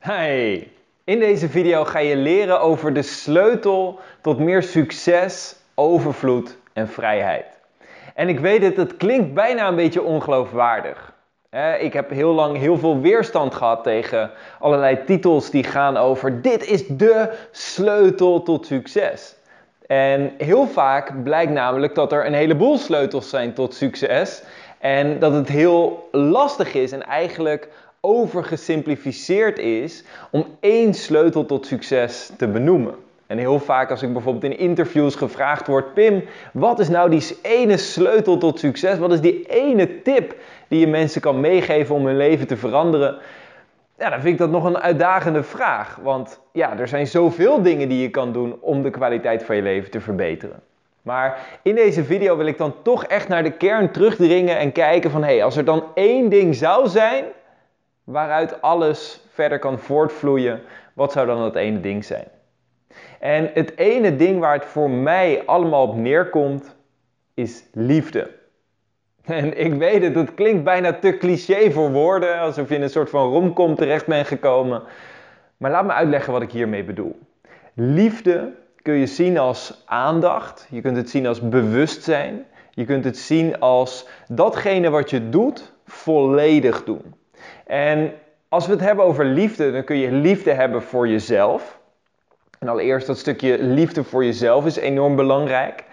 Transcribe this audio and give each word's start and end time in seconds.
Hey, 0.00 0.72
in 1.04 1.18
deze 1.18 1.48
video 1.48 1.84
ga 1.84 1.98
je 1.98 2.16
leren 2.16 2.60
over 2.60 2.92
de 2.92 3.02
sleutel 3.02 3.98
tot 4.20 4.38
meer 4.38 4.62
succes, 4.62 5.56
overvloed 5.74 6.56
en 6.72 6.88
vrijheid. 6.88 7.44
En 8.14 8.28
ik 8.28 8.40
weet 8.40 8.62
het, 8.62 8.76
het 8.76 8.96
klinkt 8.96 9.34
bijna 9.34 9.68
een 9.68 9.76
beetje 9.76 10.02
ongeloofwaardig. 10.02 11.12
Ik 11.80 11.92
heb 11.92 12.10
heel 12.10 12.32
lang 12.32 12.56
heel 12.56 12.78
veel 12.78 13.00
weerstand 13.00 13.54
gehad 13.54 13.82
tegen 13.82 14.30
allerlei 14.58 15.04
titels 15.04 15.50
die 15.50 15.64
gaan 15.64 15.96
over 15.96 16.42
dit 16.42 16.66
is 16.66 16.86
de 16.86 17.34
sleutel 17.50 18.42
tot 18.42 18.66
succes. 18.66 19.34
En 19.86 20.32
heel 20.38 20.66
vaak 20.66 21.22
blijkt 21.22 21.52
namelijk 21.52 21.94
dat 21.94 22.12
er 22.12 22.26
een 22.26 22.34
heleboel 22.34 22.78
sleutels 22.78 23.30
zijn 23.30 23.54
tot 23.54 23.74
succes 23.74 24.42
en 24.78 25.18
dat 25.18 25.32
het 25.32 25.48
heel 25.48 26.08
lastig 26.12 26.74
is 26.74 26.92
en 26.92 27.02
eigenlijk 27.02 27.68
overgesimplificeerd 28.00 29.58
is 29.58 30.04
om 30.30 30.46
één 30.60 30.94
sleutel 30.94 31.46
tot 31.46 31.66
succes 31.66 32.32
te 32.36 32.48
benoemen. 32.48 32.94
En 33.26 33.38
heel 33.38 33.58
vaak 33.58 33.90
als 33.90 34.02
ik 34.02 34.12
bijvoorbeeld 34.12 34.52
in 34.52 34.58
interviews 34.58 35.14
gevraagd 35.14 35.66
word, 35.66 35.94
Pim, 35.94 36.24
wat 36.52 36.78
is 36.78 36.88
nou 36.88 37.10
die 37.10 37.38
ene 37.42 37.76
sleutel 37.76 38.38
tot 38.38 38.58
succes? 38.58 38.98
Wat 38.98 39.12
is 39.12 39.20
die 39.20 39.46
ene 39.46 40.02
tip 40.02 40.34
die 40.68 40.80
je 40.80 40.86
mensen 40.86 41.20
kan 41.20 41.40
meegeven 41.40 41.94
om 41.94 42.06
hun 42.06 42.16
leven 42.16 42.46
te 42.46 42.56
veranderen? 42.56 43.18
Ja, 43.98 44.10
dan 44.10 44.20
vind 44.20 44.32
ik 44.32 44.38
dat 44.38 44.50
nog 44.50 44.64
een 44.64 44.78
uitdagende 44.78 45.42
vraag. 45.42 45.98
Want 46.02 46.40
ja, 46.52 46.78
er 46.78 46.88
zijn 46.88 47.06
zoveel 47.06 47.62
dingen 47.62 47.88
die 47.88 48.02
je 48.02 48.10
kan 48.10 48.32
doen 48.32 48.56
om 48.60 48.82
de 48.82 48.90
kwaliteit 48.90 49.44
van 49.44 49.56
je 49.56 49.62
leven 49.62 49.90
te 49.90 50.00
verbeteren. 50.00 50.60
Maar 51.02 51.38
in 51.62 51.74
deze 51.74 52.04
video 52.04 52.36
wil 52.36 52.46
ik 52.46 52.58
dan 52.58 52.74
toch 52.82 53.04
echt 53.04 53.28
naar 53.28 53.42
de 53.42 53.52
kern 53.52 53.90
terugdringen 53.90 54.58
en 54.58 54.72
kijken 54.72 55.10
van 55.10 55.22
hé, 55.22 55.32
hey, 55.32 55.44
als 55.44 55.56
er 55.56 55.64
dan 55.64 55.84
één 55.94 56.28
ding 56.28 56.54
zou 56.54 56.88
zijn 56.88 57.24
waaruit 58.10 58.62
alles 58.62 59.20
verder 59.28 59.58
kan 59.58 59.78
voortvloeien, 59.78 60.60
wat 60.92 61.12
zou 61.12 61.26
dan 61.26 61.38
dat 61.38 61.56
ene 61.56 61.80
ding 61.80 62.04
zijn? 62.04 62.28
En 63.20 63.50
het 63.54 63.76
ene 63.76 64.16
ding 64.16 64.38
waar 64.38 64.54
het 64.54 64.64
voor 64.64 64.90
mij 64.90 65.42
allemaal 65.46 65.82
op 65.82 65.96
neerkomt, 65.96 66.76
is 67.34 67.64
liefde. 67.72 68.30
En 69.24 69.58
ik 69.58 69.74
weet 69.74 70.02
het, 70.02 70.14
het 70.14 70.34
klinkt 70.34 70.64
bijna 70.64 70.92
te 70.92 71.16
cliché 71.16 71.70
voor 71.70 71.90
woorden, 71.90 72.38
alsof 72.38 72.68
je 72.68 72.74
in 72.74 72.82
een 72.82 72.90
soort 72.90 73.10
van 73.10 73.30
romcom 73.30 73.74
terecht 73.74 74.06
bent 74.06 74.26
gekomen. 74.26 74.82
Maar 75.56 75.70
laat 75.70 75.84
me 75.84 75.92
uitleggen 75.92 76.32
wat 76.32 76.42
ik 76.42 76.50
hiermee 76.50 76.84
bedoel. 76.84 77.18
Liefde 77.74 78.52
kun 78.82 78.94
je 78.94 79.06
zien 79.06 79.38
als 79.38 79.82
aandacht, 79.86 80.66
je 80.70 80.80
kunt 80.80 80.96
het 80.96 81.10
zien 81.10 81.26
als 81.26 81.40
bewustzijn, 81.48 82.46
je 82.70 82.84
kunt 82.84 83.04
het 83.04 83.18
zien 83.18 83.60
als 83.60 84.08
datgene 84.28 84.90
wat 84.90 85.10
je 85.10 85.28
doet, 85.28 85.72
volledig 85.84 86.84
doen. 86.84 87.14
En 87.70 88.12
als 88.48 88.66
we 88.66 88.72
het 88.72 88.80
hebben 88.80 89.04
over 89.04 89.24
liefde, 89.24 89.72
dan 89.72 89.84
kun 89.84 89.96
je 89.96 90.12
liefde 90.12 90.52
hebben 90.52 90.82
voor 90.82 91.08
jezelf. 91.08 91.78
En 92.58 92.68
allereerst 92.68 93.06
dat 93.06 93.18
stukje 93.18 93.62
liefde 93.62 94.04
voor 94.04 94.24
jezelf 94.24 94.66
is 94.66 94.76
enorm 94.76 95.16
belangrijk. 95.16 95.84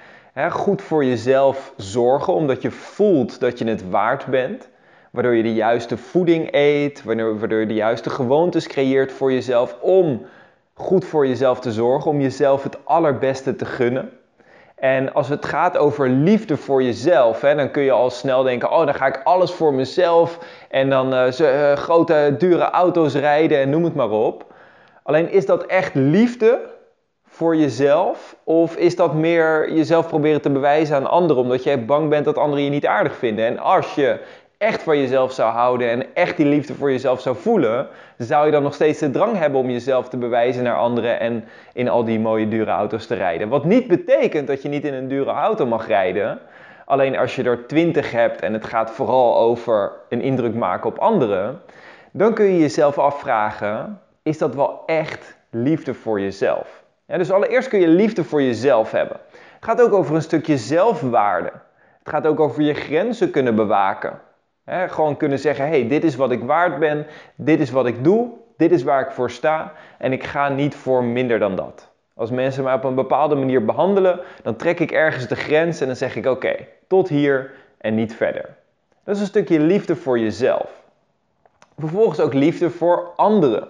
goed 0.50 0.82
voor 0.82 1.06
jezelf 1.06 1.74
zorgen, 1.76 2.34
omdat 2.34 2.62
je 2.62 2.72
voelt 2.72 3.40
dat 3.40 3.60
je 3.60 3.66
het 3.66 3.90
waard 3.90 4.26
bent. 4.26 4.70
Waardoor 5.12 5.36
je 5.36 5.44
de 5.44 5.54
juiste 5.54 5.98
voeding 5.98 6.48
eet, 6.52 7.04
waardoor 7.04 7.60
je 7.60 7.66
de 7.66 7.74
juiste 7.74 8.10
gewoontes 8.10 8.68
creëert 8.68 9.12
voor 9.12 9.32
jezelf 9.32 9.78
om 9.82 10.26
goed 10.74 11.06
voor 11.06 11.28
jezelf 11.28 11.60
te 11.60 11.72
zorgen, 11.72 12.12
om 12.12 12.22
jezelf 12.22 12.64
het 12.64 12.86
allerbeste 12.86 13.56
te 13.56 13.66
gunnen. 13.66 14.10
En 14.78 15.14
als 15.14 15.30
het 15.30 15.46
gaat 15.46 15.78
over 15.78 16.10
liefde 16.10 16.58
voor 16.58 16.84
jezelf, 16.84 17.42
hè, 17.42 17.56
dan 17.56 17.72
kun 17.72 17.84
je 17.84 17.92
al 17.92 18.10
snel 18.10 18.44
denken: 18.44 18.72
oh, 18.72 18.86
dan 18.86 18.96
ga 18.96 19.06
ik 19.06 19.22
alles 19.24 19.52
voor 19.52 19.74
mezelf 19.74 20.40
en 20.70 20.90
dan 20.90 21.14
uh, 21.14 21.74
grote, 21.74 22.36
dure 22.38 22.70
auto's 22.70 23.14
rijden 23.14 23.60
en 23.60 23.70
noem 23.70 23.84
het 23.84 23.96
maar 23.96 24.10
op. 24.10 24.46
Alleen 25.04 25.32
is 25.32 25.46
dat 25.46 25.66
echt 25.66 25.96
liefde 25.96 26.60
voor 27.28 27.56
jezelf? 27.56 28.36
Of 28.44 28.76
is 28.76 28.96
dat 28.96 29.14
meer 29.14 29.74
jezelf 29.74 30.08
proberen 30.08 30.42
te 30.42 30.50
bewijzen 30.50 30.96
aan 30.96 31.10
anderen 31.10 31.44
omdat 31.44 31.64
jij 31.64 31.86
bang 31.86 32.10
bent 32.10 32.26
dat 32.26 32.38
anderen 32.38 32.64
je 32.64 32.70
niet 32.70 32.86
aardig 32.86 33.16
vinden? 33.16 33.46
En 33.46 33.60
als 33.60 33.96
je 33.96 34.20
echt 34.58 34.84
van 34.84 34.98
jezelf 34.98 35.32
zou 35.32 35.52
houden 35.52 35.90
en 35.90 36.06
echt 36.14 36.38
die 36.38 36.46
liefde 36.46 36.74
voor 36.74 36.92
jezelf 36.92 37.22
zou 37.22 37.36
voelen, 37.36 37.88
zou 38.18 38.46
je 38.46 38.52
dan 38.52 38.64
nog 38.64 38.74
steeds 38.74 39.00
de 39.00 39.12
drang 39.12 39.38
hebben 39.38 39.60
om 39.60 39.70
jezelf 39.70 40.10
te 40.10 40.18
bewijzen 40.18 40.64
naar 40.64 40.76
anderen 40.78 41.20
en 41.20 41.46
in 41.74 41.90
al 41.90 42.04
die 42.04 42.20
mooie 42.20 42.48
dure 42.48 42.72
auto's 42.72 43.08
te 43.08 43.16
rijden. 43.16 43.50
Wat 43.50 43.66
niet 43.66 43.88
betekent 43.88 44.48
dat 44.48 44.62
je 44.62 44.70
niet 44.70 44.86
in 44.86 44.94
een 44.94 45.08
dure 45.08 45.32
auto 45.32 45.66
mag 45.66 45.88
rijden. 45.88 46.40
Alleen 46.86 47.18
als 47.18 47.36
je 47.36 47.44
er 47.44 47.68
20 47.68 48.12
hebt 48.12 48.42
en 48.42 48.54
het 48.54 48.66
gaat 48.66 48.92
vooral 48.92 49.38
over 49.38 49.92
een 50.10 50.22
indruk 50.22 50.56
maken 50.56 50.90
op 50.90 50.98
anderen, 50.98 51.62
dan 52.12 52.34
kun 52.34 52.46
je 52.46 52.60
jezelf 52.60 52.98
afvragen: 52.98 54.02
is 54.24 54.38
dat 54.38 54.56
wel 54.56 54.84
echt 54.86 55.38
liefde 55.50 55.94
voor 55.94 56.20
jezelf? 56.22 56.84
Dus 57.06 57.32
allereerst 57.32 57.70
kun 57.70 57.80
je 57.80 57.88
liefde 57.88 58.24
voor 58.24 58.42
jezelf 58.42 58.92
hebben. 58.92 59.18
Het 59.32 59.66
gaat 59.66 59.82
ook 59.82 59.94
over 59.94 60.16
een 60.16 60.22
stukje 60.22 60.58
zelfwaarde. 60.58 61.52
Het 62.00 62.16
gaat 62.16 62.28
ook 62.28 62.40
over 62.40 62.62
je 62.62 62.74
grenzen 62.74 63.32
kunnen 63.32 63.56
bewaken 63.56 64.20
gewoon 64.68 65.18
kunnen 65.18 65.40
zeggen: 65.40 65.68
hey, 65.68 65.88
dit 65.88 66.04
is 66.04 66.16
wat 66.16 66.32
ik 66.32 66.44
waard 66.44 66.80
ben, 66.80 67.06
dit 67.36 67.60
is 67.60 67.72
wat 67.72 67.86
ik 67.86 68.04
doe, 68.04 68.30
dit 68.58 68.72
is 68.72 68.84
waar 68.84 69.02
ik 69.02 69.12
voor 69.12 69.32
sta 69.32 69.74
en 69.98 70.12
ik 70.12 70.24
ga 70.24 70.50
niet 70.50 70.76
voor 70.76 71.04
minder 71.04 71.40
dan 71.40 71.56
dat. 71.56 71.90
Als 72.14 72.32
mensen 72.32 72.64
mij 72.64 72.74
op 72.74 72.84
een 72.84 72.96
bepaalde 72.96 73.36
manier 73.36 73.66
behandelen, 73.66 74.20
dan 74.44 74.56
trek 74.56 74.80
ik 74.80 74.92
ergens 74.92 75.28
de 75.28 75.36
grens 75.36 75.82
en 75.82 75.88
dan 75.88 75.96
zeg 75.96 76.16
ik: 76.16 76.26
oké, 76.26 76.56
tot 76.88 77.10
hier 77.10 77.52
en 77.78 77.96
niet 77.96 78.16
verder. 78.16 78.56
Dat 79.04 79.16
is 79.16 79.22
een 79.22 79.28
stukje 79.28 79.60
liefde 79.60 79.96
voor 79.96 80.20
jezelf. 80.20 80.86
Vervolgens 81.78 82.20
ook 82.20 82.34
liefde 82.34 82.70
voor 82.70 83.12
anderen. 83.16 83.68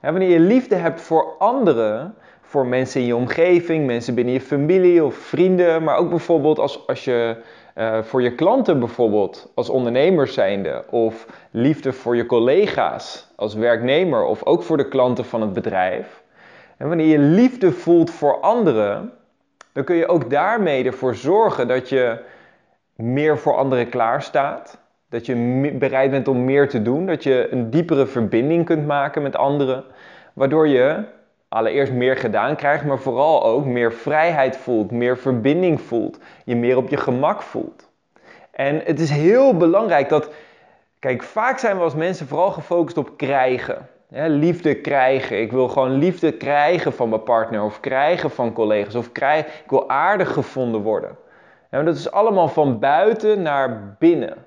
wanneer 0.00 0.30
je 0.30 0.40
liefde 0.40 0.74
hebt 0.74 1.00
voor 1.00 1.34
anderen, 1.38 2.14
voor 2.42 2.66
mensen 2.66 3.00
in 3.00 3.06
je 3.06 3.16
omgeving, 3.16 3.86
mensen 3.86 4.14
binnen 4.14 4.34
je 4.34 4.40
familie 4.40 5.04
of 5.04 5.14
vrienden, 5.14 5.82
maar 5.82 5.96
ook 5.96 6.10
bijvoorbeeld 6.10 6.58
als, 6.58 6.86
als 6.86 7.04
je 7.04 7.36
uh, 7.74 8.02
voor 8.02 8.22
je 8.22 8.34
klanten 8.34 8.78
bijvoorbeeld 8.78 9.52
als 9.54 9.68
ondernemer 9.68 10.28
zijnde 10.28 10.84
of 10.90 11.26
liefde 11.50 11.92
voor 11.92 12.16
je 12.16 12.26
collega's 12.26 13.32
als 13.36 13.54
werknemer 13.54 14.24
of 14.24 14.44
ook 14.44 14.62
voor 14.62 14.76
de 14.76 14.88
klanten 14.88 15.24
van 15.24 15.40
het 15.40 15.52
bedrijf. 15.52 16.22
En 16.76 16.88
wanneer 16.88 17.06
je 17.06 17.18
liefde 17.18 17.72
voelt 17.72 18.10
voor 18.10 18.40
anderen, 18.40 19.12
dan 19.72 19.84
kun 19.84 19.96
je 19.96 20.08
ook 20.08 20.30
daarmee 20.30 20.84
ervoor 20.84 21.14
zorgen 21.14 21.68
dat 21.68 21.88
je 21.88 22.18
meer 22.96 23.38
voor 23.38 23.56
anderen 23.56 23.88
klaarstaat. 23.88 24.82
Dat 25.08 25.26
je 25.26 25.70
bereid 25.78 26.10
bent 26.10 26.28
om 26.28 26.44
meer 26.44 26.68
te 26.68 26.82
doen, 26.82 27.06
dat 27.06 27.22
je 27.22 27.48
een 27.50 27.70
diepere 27.70 28.06
verbinding 28.06 28.64
kunt 28.64 28.86
maken 28.86 29.22
met 29.22 29.36
anderen, 29.36 29.84
waardoor 30.32 30.68
je 30.68 31.04
allereerst 31.54 31.92
meer 31.92 32.16
gedaan 32.16 32.56
krijgt, 32.56 32.84
maar 32.84 32.98
vooral 32.98 33.44
ook 33.44 33.64
meer 33.64 33.92
vrijheid 33.92 34.56
voelt, 34.56 34.90
meer 34.90 35.18
verbinding 35.18 35.80
voelt, 35.80 36.18
je 36.44 36.56
meer 36.56 36.76
op 36.76 36.88
je 36.88 36.96
gemak 36.96 37.42
voelt. 37.42 37.88
En 38.50 38.80
het 38.84 39.00
is 39.00 39.10
heel 39.10 39.56
belangrijk 39.56 40.08
dat, 40.08 40.30
kijk, 40.98 41.22
vaak 41.22 41.58
zijn 41.58 41.76
we 41.76 41.82
als 41.82 41.94
mensen 41.94 42.26
vooral 42.26 42.50
gefocust 42.50 42.96
op 42.96 43.16
krijgen. 43.16 43.88
liefde 44.08 44.74
krijgen. 44.74 45.40
Ik 45.40 45.52
wil 45.52 45.68
gewoon 45.68 45.98
liefde 45.98 46.32
krijgen 46.32 46.92
van 46.92 47.08
mijn 47.08 47.22
partner 47.22 47.62
of 47.62 47.80
krijgen 47.80 48.30
van 48.30 48.52
collega's 48.52 48.94
of 48.94 49.12
krijgen, 49.12 49.52
ik 49.64 49.70
wil 49.70 49.88
aardig 49.88 50.32
gevonden 50.32 50.80
worden. 50.80 51.16
dat 51.70 51.96
is 51.96 52.10
allemaal 52.10 52.48
van 52.48 52.78
buiten 52.78 53.42
naar 53.42 53.96
binnen. 53.98 54.44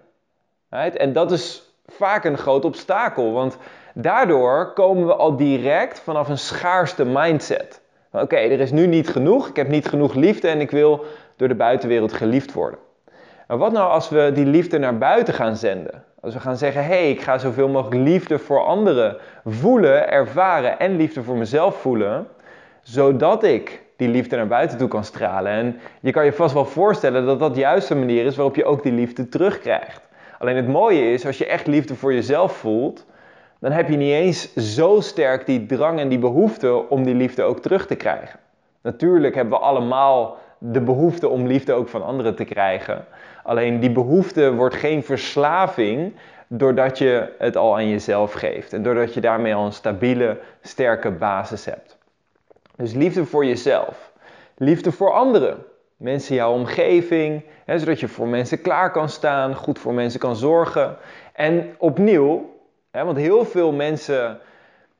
En 0.69 1.13
dat 1.13 1.31
is 1.31 1.73
vaak 1.85 2.23
een 2.23 2.37
groot 2.37 2.65
obstakel, 2.65 3.31
want 3.31 3.57
Daardoor 3.99 4.73
komen 4.73 5.05
we 5.05 5.15
al 5.15 5.35
direct 5.35 5.99
vanaf 5.99 6.29
een 6.29 6.37
schaarste 6.37 7.05
mindset. 7.05 7.81
Oké, 8.11 8.35
er 8.35 8.59
is 8.59 8.71
nu 8.71 8.87
niet 8.87 9.09
genoeg, 9.09 9.47
ik 9.47 9.55
heb 9.55 9.67
niet 9.67 9.87
genoeg 9.87 10.13
liefde 10.13 10.47
en 10.47 10.61
ik 10.61 10.71
wil 10.71 11.05
door 11.35 11.47
de 11.47 11.55
buitenwereld 11.55 12.13
geliefd 12.13 12.53
worden. 12.53 12.79
Maar 13.47 13.57
wat 13.57 13.71
nou 13.71 13.89
als 13.89 14.09
we 14.09 14.31
die 14.33 14.45
liefde 14.45 14.77
naar 14.77 14.97
buiten 14.97 15.33
gaan 15.33 15.55
zenden? 15.55 16.03
Als 16.21 16.33
we 16.33 16.39
gaan 16.39 16.57
zeggen, 16.57 16.83
hé, 16.83 16.87
hey, 16.87 17.09
ik 17.09 17.21
ga 17.21 17.37
zoveel 17.37 17.67
mogelijk 17.67 18.01
liefde 18.01 18.39
voor 18.39 18.63
anderen 18.63 19.17
voelen, 19.45 20.09
ervaren 20.09 20.79
en 20.79 20.95
liefde 20.95 21.23
voor 21.23 21.37
mezelf 21.37 21.75
voelen, 21.75 22.27
zodat 22.81 23.43
ik 23.43 23.81
die 23.95 24.07
liefde 24.09 24.35
naar 24.35 24.47
buiten 24.47 24.77
toe 24.77 24.87
kan 24.87 25.03
stralen. 25.03 25.51
En 25.51 25.79
je 25.99 26.11
kan 26.11 26.25
je 26.25 26.33
vast 26.33 26.53
wel 26.53 26.65
voorstellen 26.65 27.25
dat 27.25 27.39
dat 27.39 27.55
juist 27.55 27.87
de 27.87 27.95
manier 27.95 28.25
is 28.25 28.35
waarop 28.35 28.55
je 28.55 28.65
ook 28.65 28.83
die 28.83 28.93
liefde 28.93 29.29
terugkrijgt. 29.29 30.01
Alleen 30.39 30.55
het 30.55 30.67
mooie 30.67 31.11
is, 31.11 31.25
als 31.25 31.37
je 31.37 31.45
echt 31.45 31.67
liefde 31.67 31.95
voor 31.95 32.13
jezelf 32.13 32.51
voelt, 32.51 33.05
dan 33.59 33.71
heb 33.71 33.89
je 33.89 33.97
niet 33.97 34.11
eens 34.11 34.53
zo 34.53 34.99
sterk 35.01 35.45
die 35.45 35.65
drang 35.65 35.99
en 35.99 36.09
die 36.09 36.19
behoefte 36.19 36.89
om 36.89 37.03
die 37.03 37.15
liefde 37.15 37.43
ook 37.43 37.59
terug 37.59 37.87
te 37.87 37.95
krijgen. 37.95 38.39
Natuurlijk 38.81 39.35
hebben 39.35 39.59
we 39.59 39.65
allemaal 39.65 40.37
de 40.57 40.81
behoefte 40.81 41.29
om 41.29 41.47
liefde 41.47 41.73
ook 41.73 41.87
van 41.87 42.03
anderen 42.03 42.35
te 42.35 42.43
krijgen. 42.43 43.05
Alleen 43.43 43.79
die 43.79 43.91
behoefte 43.91 44.53
wordt 44.53 44.75
geen 44.75 45.03
verslaving 45.03 46.13
doordat 46.47 46.97
je 46.97 47.33
het 47.37 47.55
al 47.55 47.75
aan 47.75 47.89
jezelf 47.89 48.33
geeft. 48.33 48.73
En 48.73 48.83
doordat 48.83 49.13
je 49.13 49.21
daarmee 49.21 49.55
al 49.55 49.65
een 49.65 49.71
stabiele, 49.71 50.37
sterke 50.61 51.11
basis 51.11 51.65
hebt. 51.65 51.97
Dus 52.75 52.93
liefde 52.93 53.25
voor 53.25 53.45
jezelf. 53.45 54.11
Liefde 54.57 54.91
voor 54.91 55.11
anderen. 55.11 55.57
Mensen 55.97 56.29
in 56.29 56.35
jouw 56.35 56.53
omgeving. 56.53 57.43
Hè, 57.65 57.79
zodat 57.79 57.99
je 57.99 58.07
voor 58.07 58.27
mensen 58.27 58.61
klaar 58.61 58.91
kan 58.91 59.09
staan, 59.09 59.55
goed 59.55 59.79
voor 59.79 59.93
mensen 59.93 60.19
kan 60.19 60.35
zorgen. 60.35 60.97
En 61.33 61.75
opnieuw, 61.77 62.56
want 63.05 63.17
heel 63.17 63.45
veel 63.45 63.71
mensen 63.71 64.39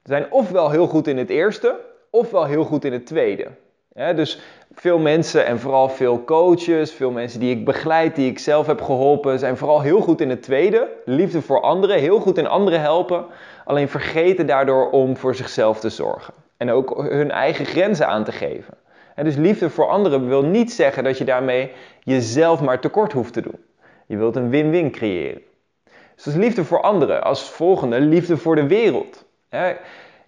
zijn 0.04 0.32
ofwel 0.32 0.70
heel 0.70 0.88
goed 0.88 1.08
in 1.08 1.18
het 1.18 1.30
eerste, 1.30 1.76
ofwel 2.10 2.46
heel 2.46 2.64
goed 2.64 2.86
in 2.86 2.94
het 2.94 3.06
tweede. 3.06 3.48
dus 3.94 4.42
veel 4.74 5.00
mensen 5.00 5.46
en 5.46 5.60
vooral 5.60 5.90
veel 5.90 6.24
coaches, 6.24 6.92
veel 6.92 7.12
mensen 7.12 7.40
die 7.40 7.56
ik 7.56 7.66
begeleid, 7.66 8.16
die 8.16 8.30
ik 8.30 8.40
zelf 8.40 8.68
heb 8.68 8.82
geholpen, 8.82 9.40
zijn 9.40 9.58
vooral 9.58 9.82
heel 9.82 10.02
goed 10.02 10.22
in 10.22 10.30
het 10.30 10.44
tweede. 10.44 10.88
Liefde 11.06 11.42
voor 11.42 11.62
anderen, 11.62 12.00
heel 12.00 12.20
goed 12.20 12.38
in 12.38 12.48
anderen 12.48 12.82
helpen. 12.82 13.26
Alleen 13.66 13.90
vergeten 13.90 14.48
daardoor 14.48 14.90
om 14.90 15.18
voor 15.18 15.36
zichzelf 15.36 15.80
te 15.80 15.90
zorgen. 15.90 16.34
En 16.58 16.72
ook 16.72 17.10
hun 17.10 17.32
eigen 17.32 17.66
grenzen 17.66 18.08
aan 18.08 18.24
te 18.24 18.32
geven. 18.32 18.74
En 19.16 19.24
dus 19.24 19.36
liefde 19.36 19.70
voor 19.70 19.88
anderen 19.88 20.28
wil 20.28 20.44
niet 20.44 20.74
zeggen 20.74 21.04
dat 21.04 21.18
je 21.18 21.24
daarmee 21.24 21.72
jezelf 22.04 22.62
maar 22.62 22.80
tekort 22.80 23.14
hoeft 23.14 23.34
te 23.34 23.42
doen. 23.42 23.60
Je 24.06 24.18
wilt 24.18 24.36
een 24.36 24.50
win-win 24.50 24.92
creëren. 24.92 25.42
Dus 26.24 26.34
liefde 26.36 26.64
voor 26.64 26.82
anderen. 26.82 27.24
Als 27.24 27.50
volgende 27.50 28.00
liefde 28.00 28.38
voor 28.38 28.56
de 28.56 28.68
wereld. 28.68 29.26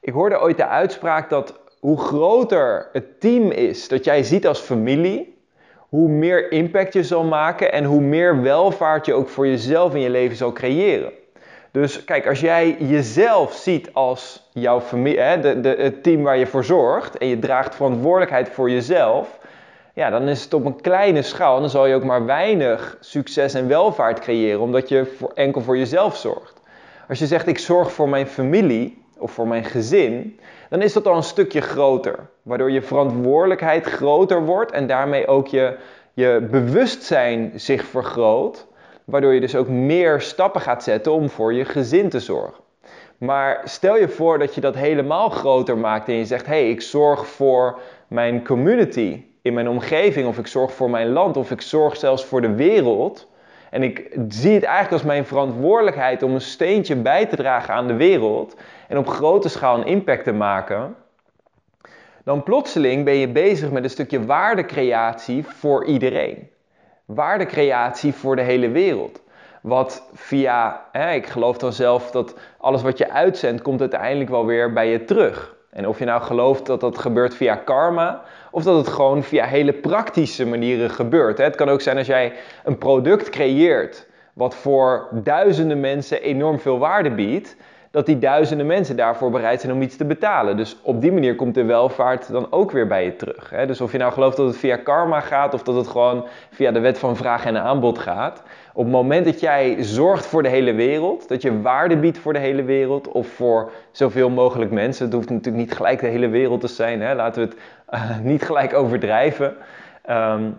Ik 0.01 0.13
hoorde 0.13 0.41
ooit 0.41 0.57
de 0.57 0.68
uitspraak 0.68 1.30
dat 1.30 1.59
hoe 1.80 1.97
groter 2.00 2.89
het 2.91 3.19
team 3.19 3.51
is 3.51 3.88
dat 3.88 4.03
jij 4.03 4.24
ziet 4.24 4.47
als 4.47 4.59
familie, 4.59 5.38
hoe 5.77 6.09
meer 6.09 6.51
impact 6.51 6.94
je 6.94 7.03
zal 7.03 7.24
maken 7.24 7.71
en 7.71 7.83
hoe 7.83 8.01
meer 8.01 8.41
welvaart 8.41 9.06
je 9.06 9.13
ook 9.13 9.30
voor 9.30 9.47
jezelf 9.47 9.94
in 9.94 10.01
je 10.01 10.09
leven 10.09 10.38
zal 10.38 10.51
creëren. 10.51 11.12
Dus 11.71 12.03
kijk, 12.03 12.27
als 12.27 12.39
jij 12.39 12.75
jezelf 12.80 13.53
ziet 13.53 13.94
als 13.94 14.50
jouw 14.53 14.81
familie, 14.81 15.19
hè, 15.19 15.39
de, 15.39 15.59
de, 15.59 15.75
het 15.77 16.03
team 16.03 16.24
waar 16.24 16.38
je 16.38 16.47
voor 16.47 16.63
zorgt 16.63 17.18
en 17.18 17.27
je 17.27 17.39
draagt 17.39 17.75
verantwoordelijkheid 17.75 18.50
voor 18.50 18.69
jezelf, 18.69 19.38
ja, 19.94 20.09
dan 20.09 20.27
is 20.27 20.44
het 20.44 20.53
op 20.53 20.65
een 20.65 20.81
kleine 20.81 21.21
schaal 21.21 21.56
en 21.56 21.62
dan 21.62 21.69
zal 21.69 21.86
je 21.86 21.95
ook 21.95 22.03
maar 22.03 22.25
weinig 22.25 22.97
succes 23.00 23.53
en 23.53 23.68
welvaart 23.68 24.19
creëren, 24.19 24.59
omdat 24.59 24.89
je 24.89 25.06
voor, 25.06 25.31
enkel 25.33 25.62
voor 25.62 25.77
jezelf 25.77 26.18
zorgt. 26.18 26.62
Als 27.07 27.19
je 27.19 27.27
zegt, 27.27 27.47
ik 27.47 27.59
zorg 27.59 27.91
voor 27.91 28.09
mijn 28.09 28.27
familie 28.27 29.03
of 29.18 29.31
voor 29.31 29.47
mijn 29.47 29.63
gezin, 29.63 30.39
dan 30.69 30.81
is 30.81 30.94
dat 30.94 31.07
al 31.07 31.15
een 31.15 31.24
stukje 31.24 31.62
groter. 31.62 32.30
Waardoor 32.41 32.71
je 32.71 32.81
verantwoordelijkheid 32.81 33.86
groter 33.86 34.45
wordt 34.45 34.71
en 34.71 34.88
daarmee 34.88 35.27
ook 35.27 35.47
je, 35.47 35.77
je 36.13 36.47
bewustzijn 36.51 37.51
zich 37.56 37.83
vergroot. 37.83 38.68
Waardoor 39.06 39.33
je 39.33 39.39
dus 39.39 39.56
ook 39.56 39.68
meer 39.68 40.21
stappen 40.21 40.62
gaat 40.62 40.83
zetten 40.83 41.12
om 41.12 41.30
voor 41.30 41.53
je 41.53 41.65
gezin 41.65 42.09
te 42.09 42.19
zorgen. 42.19 42.63
Maar 43.18 43.62
stel 43.63 43.97
je 43.97 44.09
voor 44.09 44.39
dat 44.39 44.56
je 44.56 44.62
dat 44.62 44.75
helemaal 44.75 45.30
groter 45.30 45.77
maakt 45.77 46.07
en 46.07 46.13
je 46.13 46.25
zegt: 46.25 46.45
hé, 46.45 46.51
hey, 46.51 46.69
ik 46.69 46.81
zorg 46.81 47.27
voor 47.27 47.80
mijn 48.07 48.45
community 48.45 49.24
in 49.41 49.53
mijn 49.53 49.69
omgeving, 49.69 50.27
of 50.27 50.38
ik 50.38 50.47
zorg 50.47 50.74
voor 50.74 50.89
mijn 50.89 51.09
land, 51.09 51.38
of 51.38 51.51
ik 51.51 51.62
zorg 51.62 51.97
zelfs 51.97 52.25
voor 52.25 52.41
de 52.41 52.56
wereld. 52.56 53.27
En 53.69 53.83
ik 53.83 54.18
zie 54.27 54.53
het 54.53 54.63
eigenlijk 54.63 54.94
als 54.94 55.03
mijn 55.03 55.25
verantwoordelijkheid 55.25 56.24
om 56.24 56.33
een 56.33 56.41
steentje 56.41 56.95
bij 56.95 57.25
te 57.25 57.36
dragen 57.36 57.74
aan 57.74 57.88
de 57.88 57.94
wereld 57.94 58.56
en 58.88 58.97
op 58.97 59.07
grote 59.07 59.50
schaal 59.50 59.77
een 59.77 59.86
impact 59.86 60.24
te 60.24 60.31
maken. 60.31 60.95
Dan 62.24 62.44
plotseling 62.44 63.06
ben 63.06 63.13
je 63.13 63.27
bezig 63.27 63.71
met 63.71 63.83
een 63.83 63.89
stukje 63.89 64.25
waardecreatie 64.25 65.45
voor 65.45 65.86
iedereen. 65.86 66.50
Waardecreatie 67.06 68.13
voor 68.13 68.36
de 68.36 68.41
hele 68.41 68.69
wereld. 68.69 69.21
Wat 69.62 70.09
via, 70.13 70.86
hè, 70.91 71.12
ik 71.12 71.27
geloof 71.27 71.57
dan 71.57 71.74
zelf 71.74 72.12
dat 72.12 72.36
alles 72.57 72.81
wat 72.81 72.97
je 72.97 73.12
uitzendt, 73.12 73.62
komt 73.62 73.80
uiteindelijk 73.80 74.30
wel 74.30 74.45
weer 74.45 74.74
bij 74.74 74.89
je 74.89 75.06
terug. 75.06 75.56
En 75.69 75.88
of 75.88 76.00
je 76.00 76.06
nou 76.06 76.21
gelooft 76.21 76.66
dat 76.66 76.80
dat 76.80 76.98
gebeurt 76.98 77.36
via 77.36 77.56
karma, 77.56 78.21
of 78.51 78.63
dat 78.63 78.77
het 78.77 78.88
gewoon 78.88 79.24
via 79.24 79.45
hele 79.45 79.74
praktische 79.74 80.45
manieren 80.45 80.89
gebeurt. 80.89 81.38
Het 81.38 81.56
kan 81.56 81.69
ook 81.69 81.81
zijn 81.81 81.98
als 81.98 82.07
jij 82.07 82.33
een 82.63 82.77
product 82.77 83.30
creëert 83.30 84.07
wat 84.33 84.56
voor 84.56 85.07
duizenden 85.12 85.80
mensen 85.80 86.21
enorm 86.21 86.60
veel 86.60 86.77
waarde 86.77 87.12
biedt, 87.12 87.56
dat 87.91 88.06
die 88.06 88.19
duizenden 88.19 88.65
mensen 88.65 88.95
daarvoor 88.95 89.31
bereid 89.31 89.62
zijn 89.62 89.74
om 89.74 89.81
iets 89.81 89.95
te 89.95 90.06
betalen. 90.06 90.57
Dus 90.57 90.77
op 90.81 91.01
die 91.01 91.12
manier 91.12 91.36
komt 91.36 91.56
de 91.56 91.63
welvaart 91.63 92.31
dan 92.31 92.51
ook 92.51 92.71
weer 92.71 92.88
bij 92.88 93.06
je 93.06 93.15
terug. 93.15 93.53
Dus 93.68 93.81
of 93.81 93.91
je 93.91 93.97
nou 93.97 94.13
gelooft 94.13 94.38
dat 94.38 94.47
het 94.47 94.57
via 94.57 94.75
karma 94.75 95.19
gaat 95.19 95.53
of 95.53 95.63
dat 95.63 95.75
het 95.75 95.88
gewoon 95.88 96.27
via 96.51 96.71
de 96.71 96.80
wet 96.80 97.00
van 97.00 97.15
vraag 97.15 97.45
en 97.45 97.62
aanbod 97.62 98.00
gaat. 98.00 98.44
Op 98.74 98.83
het 98.83 98.94
moment 98.94 99.25
dat 99.25 99.39
jij 99.39 99.75
zorgt 99.80 100.25
voor 100.25 100.44
de 100.44 100.50
hele 100.50 100.74
wereld, 100.74 101.27
dat 101.27 101.41
je 101.41 101.62
waarde 101.62 101.97
biedt 101.97 102.18
voor 102.18 102.33
de 102.33 102.39
hele 102.39 102.63
wereld 102.63 103.07
of 103.07 103.27
voor 103.27 103.71
zoveel 103.91 104.30
mogelijk 104.30 104.71
mensen. 104.71 105.06
Het 105.06 105.13
hoeft 105.13 105.30
natuurlijk 105.30 105.65
niet 105.65 105.75
gelijk 105.75 106.00
de 106.00 106.07
hele 106.07 106.27
wereld 106.27 106.62
te 106.62 106.68
zijn, 106.68 107.01
hè? 107.01 107.15
laten 107.15 107.41
we 107.41 107.47
het 107.47 107.57
uh, 107.94 108.19
niet 108.19 108.44
gelijk 108.44 108.74
overdrijven. 108.74 109.56
Um, 110.09 110.57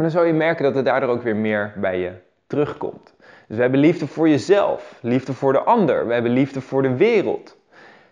maar 0.00 0.08
dan 0.08 0.10
zal 0.10 0.24
je 0.24 0.32
merken 0.32 0.64
dat 0.64 0.74
het 0.74 0.84
daardoor 0.84 1.08
ook 1.08 1.22
weer 1.22 1.36
meer 1.36 1.72
bij 1.76 1.98
je 1.98 2.12
terugkomt. 2.46 3.09
Dus 3.50 3.58
we 3.58 3.64
hebben 3.64 3.80
liefde 3.80 4.06
voor 4.06 4.28
jezelf, 4.28 4.98
liefde 5.02 5.32
voor 5.32 5.52
de 5.52 5.58
ander, 5.60 6.06
we 6.06 6.12
hebben 6.12 6.30
liefde 6.30 6.60
voor 6.60 6.82
de 6.82 6.96
wereld. 6.96 7.56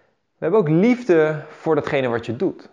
We 0.09 0.39
hebben 0.39 0.61
ook 0.61 0.69
liefde 0.69 1.43
voor 1.49 1.75
datgene 1.75 2.09
wat 2.09 2.27
je 2.27 2.37
doet. 2.37 2.69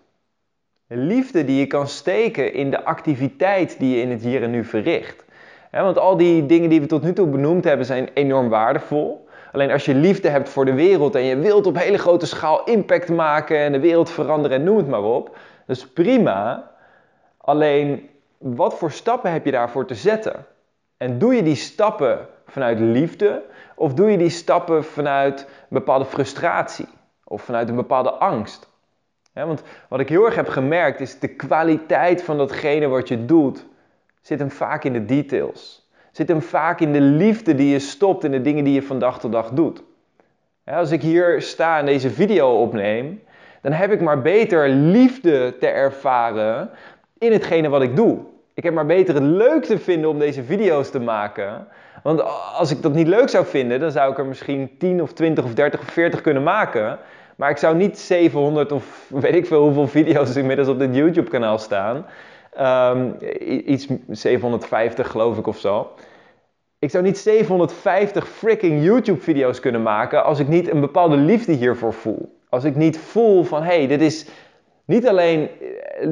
liefde 0.87 1.45
die 1.45 1.59
je 1.59 1.67
kan 1.67 1.87
steken 1.87 2.53
in 2.53 2.71
de 2.71 2.83
activiteit 2.83 3.79
die 3.79 3.95
je 3.95 4.01
in 4.01 4.11
het 4.11 4.21
hier 4.21 4.43
en 4.43 4.51
nu 4.51 4.63
verricht. 4.63 5.25
want 5.71 5.97
al 5.97 6.17
die 6.17 6.45
dingen 6.45 6.69
die 6.69 6.81
we 6.81 6.85
tot 6.85 7.03
nu 7.03 7.13
toe 7.13 7.27
benoemd 7.27 7.63
hebben 7.63 7.85
zijn 7.85 8.09
enorm 8.13 8.49
waardevol. 8.49 9.27
Alleen 9.51 9.71
als 9.71 9.85
je 9.85 9.95
liefde 9.95 10.29
hebt 10.29 10.49
voor 10.49 10.65
de 10.65 10.73
wereld 10.73 11.15
en 11.15 11.23
je 11.23 11.37
wilt 11.37 11.67
op 11.67 11.77
hele 11.77 11.97
grote 11.97 12.25
schaal 12.25 12.63
impact 12.63 13.09
maken 13.09 13.57
en 13.57 13.71
de 13.71 13.79
wereld 13.79 14.09
veranderen 14.09 14.57
en 14.57 14.63
noem 14.63 14.77
het 14.77 14.87
maar 14.87 15.03
op, 15.03 15.37
dat 15.65 15.75
is 15.77 15.87
prima. 15.87 16.71
Alleen 17.37 18.09
wat 18.37 18.77
voor 18.77 18.91
stappen 18.91 19.31
heb 19.31 19.45
je 19.45 19.51
daarvoor 19.51 19.85
te 19.85 19.95
zetten? 19.95 20.45
En 20.97 21.17
doe 21.17 21.35
je 21.35 21.43
die 21.43 21.55
stappen 21.55 22.33
vanuit 22.45 22.79
liefde 22.79 23.43
of 23.75 23.93
doe 23.93 24.11
je 24.11 24.17
die 24.17 24.29
stappen 24.29 24.83
vanuit 24.83 25.39
een 25.39 25.67
bepaalde 25.67 26.05
frustratie 26.05 26.87
of 27.23 27.41
vanuit 27.41 27.69
een 27.69 27.75
bepaalde 27.75 28.11
angst? 28.11 28.73
want 29.33 29.63
wat 29.89 29.99
ik 29.99 30.09
heel 30.09 30.25
erg 30.25 30.35
heb 30.35 30.47
gemerkt 30.47 30.99
is 30.99 31.19
de 31.19 31.27
kwaliteit 31.27 32.23
van 32.23 32.37
datgene 32.37 32.87
wat 32.87 33.07
je 33.07 33.25
doet 33.25 33.65
zit 34.25 34.39
hem 34.39 34.51
vaak 34.51 34.83
in 34.83 34.93
de 34.93 35.05
details. 35.05 35.89
Zit 36.11 36.27
hem 36.27 36.41
vaak 36.41 36.79
in 36.79 36.93
de 36.93 37.01
liefde 37.01 37.55
die 37.55 37.71
je 37.71 37.79
stopt 37.79 38.23
in 38.23 38.31
de 38.31 38.41
dingen 38.41 38.63
die 38.63 38.73
je 38.73 38.81
van 38.81 38.99
dag 38.99 39.19
tot 39.19 39.31
dag 39.31 39.49
doet. 39.49 39.83
als 40.65 40.91
ik 40.91 41.01
hier 41.01 41.41
sta 41.41 41.79
en 41.79 41.85
deze 41.85 42.09
video 42.09 42.61
opneem, 42.61 43.21
dan 43.61 43.71
heb 43.71 43.91
ik 43.91 44.01
maar 44.01 44.21
beter 44.21 44.69
liefde 44.69 45.57
te 45.59 45.67
ervaren 45.67 46.69
in 47.17 47.31
hetgene 47.31 47.69
wat 47.69 47.81
ik 47.81 47.95
doe. 47.95 48.19
Ik 48.53 48.63
heb 48.63 48.73
maar 48.73 48.85
beter 48.85 49.13
het 49.13 49.23
leuk 49.23 49.63
te 49.63 49.79
vinden 49.79 50.09
om 50.09 50.19
deze 50.19 50.43
video's 50.43 50.89
te 50.89 50.99
maken. 50.99 51.67
Want 52.05 52.23
als 52.57 52.71
ik 52.71 52.81
dat 52.81 52.93
niet 52.93 53.07
leuk 53.07 53.29
zou 53.29 53.45
vinden, 53.45 53.79
dan 53.79 53.91
zou 53.91 54.11
ik 54.11 54.17
er 54.17 54.25
misschien 54.25 54.69
10 54.77 55.01
of 55.01 55.13
20 55.13 55.43
of 55.43 55.53
30 55.53 55.79
of 55.79 55.85
40 55.85 56.21
kunnen 56.21 56.43
maken. 56.43 56.99
Maar 57.35 57.49
ik 57.49 57.57
zou 57.57 57.75
niet 57.75 57.99
700 57.99 58.71
of 58.71 59.05
weet 59.09 59.35
ik 59.35 59.45
veel 59.45 59.63
hoeveel 59.63 59.87
video's 59.87 60.35
inmiddels 60.35 60.67
op 60.67 60.79
dit 60.79 60.95
YouTube 60.95 61.29
kanaal 61.29 61.57
staan. 61.57 62.05
Um, 62.95 63.15
iets 63.65 63.87
750 64.09 65.11
geloof 65.11 65.37
ik 65.37 65.47
of 65.47 65.57
zo. 65.57 65.91
Ik 66.79 66.89
zou 66.89 67.03
niet 67.03 67.17
750 67.17 68.27
freaking 68.27 68.83
YouTube 68.83 69.21
video's 69.21 69.59
kunnen 69.59 69.81
maken 69.81 70.23
als 70.23 70.39
ik 70.39 70.47
niet 70.47 70.71
een 70.71 70.81
bepaalde 70.81 71.17
liefde 71.17 71.51
hiervoor 71.51 71.93
voel. 71.93 72.39
Als 72.49 72.63
ik 72.63 72.75
niet 72.75 72.97
voel 72.97 73.43
van 73.43 73.63
hé, 73.63 73.77
hey, 73.77 73.87
dit 73.87 74.01
is 74.01 74.27
niet 74.85 75.07
alleen 75.07 75.49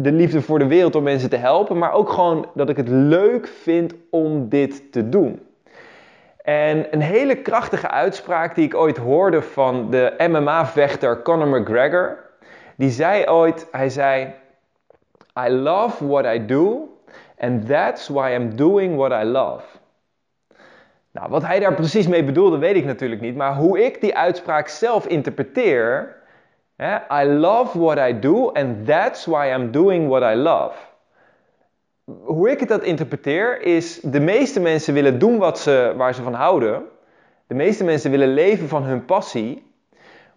de 0.01 0.11
liefde 0.11 0.41
voor 0.41 0.59
de 0.59 0.67
wereld 0.67 0.95
om 0.95 1.03
mensen 1.03 1.29
te 1.29 1.37
helpen, 1.37 1.77
maar 1.77 1.93
ook 1.93 2.09
gewoon 2.09 2.45
dat 2.53 2.69
ik 2.69 2.77
het 2.77 2.89
leuk 2.89 3.47
vind 3.47 3.93
om 4.09 4.49
dit 4.49 4.91
te 4.91 5.09
doen. 5.09 5.39
En 6.43 6.93
een 6.93 7.01
hele 7.01 7.35
krachtige 7.35 7.89
uitspraak 7.89 8.55
die 8.55 8.65
ik 8.65 8.75
ooit 8.75 8.97
hoorde 8.97 9.41
van 9.41 9.91
de 9.91 10.13
MMA-vechter 10.17 11.21
Conor 11.21 11.47
McGregor, 11.47 12.17
die 12.75 12.89
zei 12.89 13.27
ooit, 13.27 13.67
hij 13.71 13.89
zei, 13.89 14.33
I 15.39 15.49
love 15.49 16.07
what 16.07 16.25
I 16.25 16.45
do 16.45 16.89
and 17.39 17.67
that's 17.67 18.07
why 18.07 18.31
I'm 18.33 18.55
doing 18.55 18.95
what 18.95 19.11
I 19.11 19.23
love. 19.25 19.63
Nou, 21.11 21.29
wat 21.29 21.45
hij 21.45 21.59
daar 21.59 21.73
precies 21.73 22.07
mee 22.07 22.23
bedoelde, 22.23 22.57
weet 22.57 22.75
ik 22.75 22.85
natuurlijk 22.85 23.21
niet, 23.21 23.35
maar 23.35 23.55
hoe 23.55 23.85
ik 23.85 24.01
die 24.01 24.17
uitspraak 24.17 24.67
zelf 24.67 25.07
interpreteer, 25.07 26.15
I 27.11 27.25
love 27.25 27.79
what 27.79 27.97
I 27.97 28.19
do 28.19 28.51
and 28.51 28.85
that's 28.85 29.25
why 29.25 29.53
I'm 29.55 29.71
doing 29.71 30.07
what 30.07 30.21
I 30.21 30.35
love. 30.35 30.73
Hoe 32.05 32.51
ik 32.51 32.59
het 32.59 32.69
dat 32.69 32.83
interpreteer 32.83 33.61
is, 33.61 33.99
de 33.99 34.19
meeste 34.19 34.59
mensen 34.59 34.93
willen 34.93 35.19
doen 35.19 35.37
wat 35.37 35.59
ze, 35.59 35.93
waar 35.97 36.15
ze 36.15 36.21
van 36.21 36.33
houden. 36.33 36.83
De 37.47 37.53
meeste 37.53 37.83
mensen 37.83 38.11
willen 38.11 38.33
leven 38.33 38.67
van 38.67 38.83
hun 38.83 39.05
passie. 39.05 39.71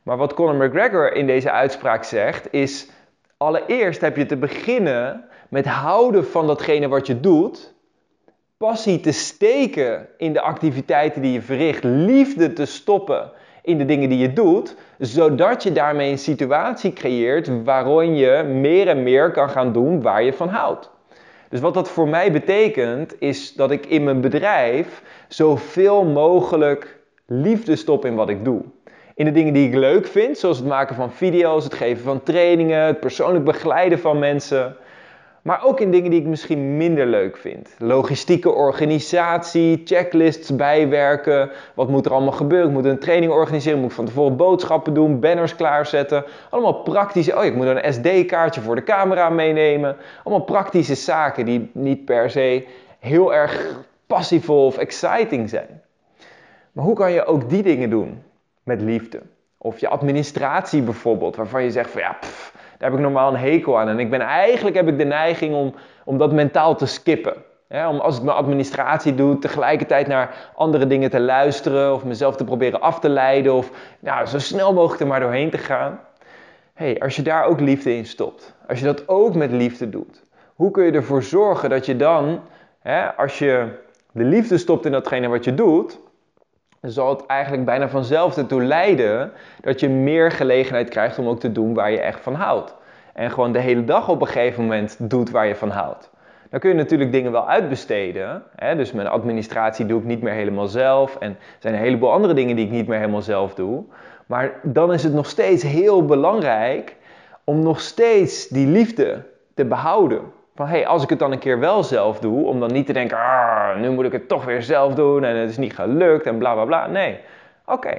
Maar 0.02 0.16
wat 0.16 0.34
Conor 0.34 0.54
McGregor 0.54 1.12
in 1.12 1.26
deze 1.26 1.50
uitspraak 1.50 2.04
zegt 2.04 2.52
is, 2.52 2.90
allereerst 3.36 4.00
heb 4.00 4.16
je 4.16 4.26
te 4.26 4.36
beginnen 4.36 5.24
met 5.48 5.66
houden 5.66 6.26
van 6.26 6.46
datgene 6.46 6.88
wat 6.88 7.06
je 7.06 7.20
doet. 7.20 7.74
Passie 8.56 9.00
te 9.00 9.12
steken 9.12 10.08
in 10.16 10.32
de 10.32 10.40
activiteiten 10.40 11.22
die 11.22 11.32
je 11.32 11.42
verricht. 11.42 11.84
Liefde 11.84 12.52
te 12.52 12.64
stoppen 12.64 13.30
in 13.62 13.78
de 13.78 13.84
dingen 13.84 14.08
die 14.08 14.18
je 14.18 14.32
doet, 14.32 14.76
zodat 14.98 15.62
je 15.62 15.72
daarmee 15.72 16.10
een 16.10 16.18
situatie 16.18 16.92
creëert 16.92 17.64
waarin 17.64 18.16
je 18.16 18.42
meer 18.42 18.88
en 18.88 19.02
meer 19.02 19.30
kan 19.30 19.48
gaan 19.48 19.72
doen 19.72 20.02
waar 20.02 20.22
je 20.22 20.32
van 20.32 20.48
houdt. 20.48 20.94
Dus 21.48 21.60
wat 21.60 21.74
dat 21.74 21.88
voor 21.88 22.08
mij 22.08 22.32
betekent, 22.32 23.20
is 23.20 23.54
dat 23.54 23.70
ik 23.70 23.86
in 23.86 24.04
mijn 24.04 24.20
bedrijf 24.20 25.02
zoveel 25.28 26.04
mogelijk 26.04 26.98
liefde 27.26 27.76
stop 27.76 28.04
in 28.04 28.14
wat 28.14 28.28
ik 28.28 28.44
doe. 28.44 28.62
In 29.14 29.24
de 29.24 29.32
dingen 29.32 29.52
die 29.52 29.68
ik 29.68 29.74
leuk 29.74 30.06
vind, 30.06 30.38
zoals 30.38 30.58
het 30.58 30.66
maken 30.66 30.96
van 30.96 31.12
video's, 31.12 31.64
het 31.64 31.74
geven 31.74 32.04
van 32.04 32.22
trainingen, 32.22 32.80
het 32.80 33.00
persoonlijk 33.00 33.44
begeleiden 33.44 33.98
van 33.98 34.18
mensen. 34.18 34.76
Maar 35.46 35.64
ook 35.64 35.80
in 35.80 35.90
dingen 35.90 36.10
die 36.10 36.20
ik 36.20 36.26
misschien 36.26 36.76
minder 36.76 37.06
leuk 37.06 37.36
vind. 37.36 37.74
Logistieke 37.78 38.50
organisatie, 38.50 39.82
checklists 39.84 40.56
bijwerken. 40.56 41.50
Wat 41.74 41.88
moet 41.88 42.06
er 42.06 42.12
allemaal 42.12 42.32
gebeuren? 42.32 42.68
Ik 42.68 42.74
moet 42.74 42.84
een 42.84 42.98
training 42.98 43.32
organiseren, 43.32 43.80
moet 43.80 43.94
van 43.94 44.04
tevoren 44.04 44.36
boodschappen 44.36 44.94
doen, 44.94 45.20
banners 45.20 45.56
klaarzetten. 45.56 46.24
Allemaal 46.50 46.82
praktische. 46.82 47.36
Oh, 47.36 47.44
ik 47.44 47.54
moet 47.54 47.66
een 47.66 47.92
SD-kaartje 47.92 48.60
voor 48.60 48.74
de 48.74 48.82
camera 48.82 49.28
meenemen. 49.28 49.96
Allemaal 50.24 50.44
praktische 50.44 50.94
zaken 50.94 51.44
die 51.44 51.70
niet 51.72 52.04
per 52.04 52.30
se 52.30 52.66
heel 52.98 53.34
erg 53.34 53.84
passievol 54.06 54.66
of 54.66 54.78
exciting 54.78 55.48
zijn. 55.48 55.82
Maar 56.72 56.84
hoe 56.84 56.94
kan 56.94 57.12
je 57.12 57.24
ook 57.24 57.50
die 57.50 57.62
dingen 57.62 57.90
doen 57.90 58.22
met 58.62 58.80
liefde? 58.80 59.20
Of 59.58 59.78
je 59.78 59.88
administratie 59.88 60.82
bijvoorbeeld, 60.82 61.36
waarvan 61.36 61.62
je 61.62 61.70
zegt 61.70 61.90
van 61.90 62.00
ja, 62.00 62.18
heb 62.86 62.94
ik 62.94 63.04
normaal 63.04 63.28
een 63.28 63.40
hekel 63.40 63.78
aan. 63.78 63.88
En 63.88 63.98
ik 63.98 64.10
ben 64.10 64.20
eigenlijk 64.20 64.76
heb 64.76 64.88
ik 64.88 64.98
de 64.98 65.04
neiging 65.04 65.54
om, 65.54 65.74
om 66.04 66.18
dat 66.18 66.32
mentaal 66.32 66.76
te 66.76 66.86
skippen. 66.86 67.34
om 67.68 67.98
als 67.98 68.16
ik 68.16 68.22
mijn 68.22 68.36
administratie 68.36 69.14
doe, 69.14 69.38
tegelijkertijd 69.38 70.06
naar 70.06 70.50
andere 70.54 70.86
dingen 70.86 71.10
te 71.10 71.20
luisteren 71.20 71.94
of 71.94 72.04
mezelf 72.04 72.36
te 72.36 72.44
proberen 72.44 72.80
af 72.80 73.00
te 73.00 73.08
leiden 73.08 73.54
of 73.54 73.70
nou, 74.00 74.26
zo 74.26 74.38
snel 74.38 74.72
mogelijk 74.72 75.00
er 75.00 75.06
maar 75.06 75.20
doorheen 75.20 75.50
te 75.50 75.58
gaan. 75.58 76.00
hey, 76.74 77.00
als 77.00 77.16
je 77.16 77.22
daar 77.22 77.44
ook 77.44 77.60
liefde 77.60 77.96
in 77.96 78.06
stopt, 78.06 78.54
als 78.68 78.78
je 78.78 78.84
dat 78.84 79.08
ook 79.08 79.34
met 79.34 79.50
liefde 79.50 79.88
doet, 79.88 80.22
hoe 80.54 80.70
kun 80.70 80.84
je 80.84 80.92
ervoor 80.92 81.22
zorgen 81.22 81.70
dat 81.70 81.86
je 81.86 81.96
dan, 81.96 82.40
als 83.16 83.38
je 83.38 83.68
de 84.12 84.24
liefde 84.24 84.58
stopt 84.58 84.84
in 84.84 84.92
datgene 84.92 85.28
wat 85.28 85.44
je 85.44 85.54
doet, 85.54 85.98
zal 86.90 87.08
het 87.08 87.26
eigenlijk 87.26 87.64
bijna 87.64 87.88
vanzelf 87.88 88.36
ertoe 88.36 88.62
leiden 88.62 89.32
dat 89.60 89.80
je 89.80 89.88
meer 89.88 90.30
gelegenheid 90.30 90.88
krijgt 90.88 91.18
om 91.18 91.28
ook 91.28 91.40
te 91.40 91.52
doen 91.52 91.74
waar 91.74 91.90
je 91.90 92.00
echt 92.00 92.20
van 92.20 92.34
houdt. 92.34 92.74
En 93.12 93.30
gewoon 93.30 93.52
de 93.52 93.58
hele 93.58 93.84
dag 93.84 94.08
op 94.08 94.20
een 94.20 94.26
gegeven 94.26 94.62
moment 94.62 94.96
doet 95.00 95.30
waar 95.30 95.46
je 95.46 95.54
van 95.54 95.70
houdt. 95.70 96.10
Dan 96.50 96.60
kun 96.60 96.70
je 96.70 96.76
natuurlijk 96.76 97.12
dingen 97.12 97.32
wel 97.32 97.48
uitbesteden. 97.48 98.42
Hè? 98.56 98.76
Dus 98.76 98.92
mijn 98.92 99.06
administratie 99.06 99.86
doe 99.86 100.00
ik 100.00 100.06
niet 100.06 100.22
meer 100.22 100.32
helemaal 100.32 100.66
zelf. 100.66 101.16
En 101.16 101.30
er 101.30 101.56
zijn 101.58 101.74
een 101.74 101.80
heleboel 101.80 102.12
andere 102.12 102.34
dingen 102.34 102.56
die 102.56 102.64
ik 102.64 102.70
niet 102.70 102.86
meer 102.86 102.98
helemaal 102.98 103.22
zelf 103.22 103.54
doe. 103.54 103.84
Maar 104.26 104.52
dan 104.62 104.92
is 104.92 105.02
het 105.02 105.12
nog 105.12 105.26
steeds 105.26 105.62
heel 105.62 106.04
belangrijk 106.04 106.96
om 107.44 107.62
nog 107.62 107.80
steeds 107.80 108.48
die 108.48 108.66
liefde 108.66 109.22
te 109.54 109.64
behouden. 109.64 110.20
Van 110.56 110.66
hey, 110.66 110.86
als 110.86 111.02
ik 111.02 111.10
het 111.10 111.18
dan 111.18 111.32
een 111.32 111.38
keer 111.38 111.58
wel 111.58 111.82
zelf 111.82 112.18
doe, 112.18 112.46
om 112.46 112.60
dan 112.60 112.72
niet 112.72 112.86
te 112.86 112.92
denken, 112.92 113.16
ah, 113.16 113.76
nu 113.76 113.90
moet 113.90 114.04
ik 114.04 114.12
het 114.12 114.28
toch 114.28 114.44
weer 114.44 114.62
zelf 114.62 114.94
doen 114.94 115.24
en 115.24 115.36
het 115.36 115.50
is 115.50 115.56
niet 115.56 115.74
gelukt 115.74 116.26
en 116.26 116.38
bla 116.38 116.52
bla 116.52 116.64
bla. 116.64 116.86
Nee, 116.86 117.18
oké, 117.66 117.98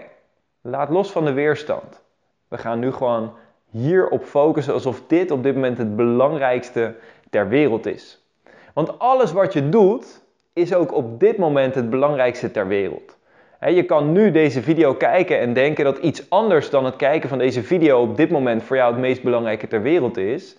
laat 0.61 0.89
los 0.89 1.11
van 1.11 1.25
de 1.25 1.33
weerstand. 1.33 2.01
We 2.47 2.57
gaan 2.57 2.79
nu 2.79 2.91
gewoon 2.91 3.33
hierop 3.69 4.23
focussen 4.23 4.73
alsof 4.73 5.01
dit 5.07 5.31
op 5.31 5.43
dit 5.43 5.53
moment 5.55 5.77
het 5.77 5.95
belangrijkste 5.95 6.95
ter 7.29 7.47
wereld 7.47 7.85
is. 7.85 8.25
Want 8.73 8.99
alles 8.99 9.31
wat 9.31 9.53
je 9.53 9.69
doet, 9.69 10.21
is 10.53 10.73
ook 10.73 10.93
op 10.93 11.19
dit 11.19 11.37
moment 11.37 11.75
het 11.75 11.89
belangrijkste 11.89 12.51
ter 12.51 12.67
wereld. 12.67 13.17
Je 13.59 13.83
kan 13.83 14.11
nu 14.11 14.31
deze 14.31 14.61
video 14.61 14.93
kijken 14.93 15.39
en 15.39 15.53
denken 15.53 15.83
dat 15.83 15.97
iets 15.97 16.29
anders 16.29 16.69
dan 16.69 16.85
het 16.85 16.95
kijken 16.95 17.29
van 17.29 17.37
deze 17.37 17.63
video 17.63 18.01
op 18.01 18.17
dit 18.17 18.29
moment 18.29 18.63
voor 18.63 18.75
jou 18.75 18.91
het 18.91 19.01
meest 19.01 19.23
belangrijke 19.23 19.67
ter 19.67 19.81
wereld 19.81 20.17
is. 20.17 20.57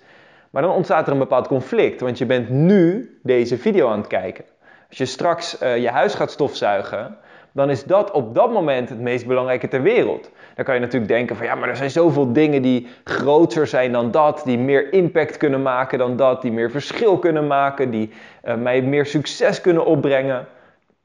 Maar 0.51 0.63
dan 0.63 0.73
ontstaat 0.73 1.07
er 1.07 1.13
een 1.13 1.19
bepaald 1.19 1.49
conflict, 1.49 2.01
want 2.01 2.19
je 2.19 2.27
bent 2.27 2.49
nu 2.49 3.11
deze 3.23 3.59
video 3.59 3.89
aan 3.89 3.99
het 3.99 4.07
kijken. 4.07 4.45
Als 4.89 4.99
je 4.99 5.05
straks 5.05 5.63
uh, 5.63 5.79
je 5.79 5.89
huis 5.89 6.15
gaat 6.15 6.31
stofzuigen, 6.31 7.17
dan 7.53 7.71
is 7.71 7.85
dat 7.85 8.11
op 8.11 8.35
dat 8.35 8.53
moment 8.53 8.89
het 8.89 9.01
meest 9.01 9.27
belangrijke 9.27 9.69
ter 9.69 9.83
wereld. 9.83 10.31
Dan 10.55 10.65
kan 10.65 10.75
je 10.75 10.81
natuurlijk 10.81 11.13
denken 11.13 11.37
van 11.37 11.47
ja, 11.47 11.55
maar 11.55 11.69
er 11.69 11.77
zijn 11.77 11.91
zoveel 11.91 12.33
dingen 12.33 12.63
die 12.63 12.87
groter 13.05 13.67
zijn 13.67 13.93
dan 13.93 14.11
dat, 14.11 14.43
die 14.45 14.59
meer 14.59 14.93
impact 14.93 15.37
kunnen 15.37 15.63
maken 15.63 15.99
dan 15.99 16.17
dat, 16.17 16.43
die 16.43 16.53
meer 16.53 16.71
verschil 16.71 17.19
kunnen 17.19 17.47
maken, 17.47 17.91
die 17.91 18.11
uh, 18.45 18.55
mij 18.55 18.83
meer 18.83 19.07
succes 19.07 19.61
kunnen 19.61 19.85
opbrengen. 19.85 20.47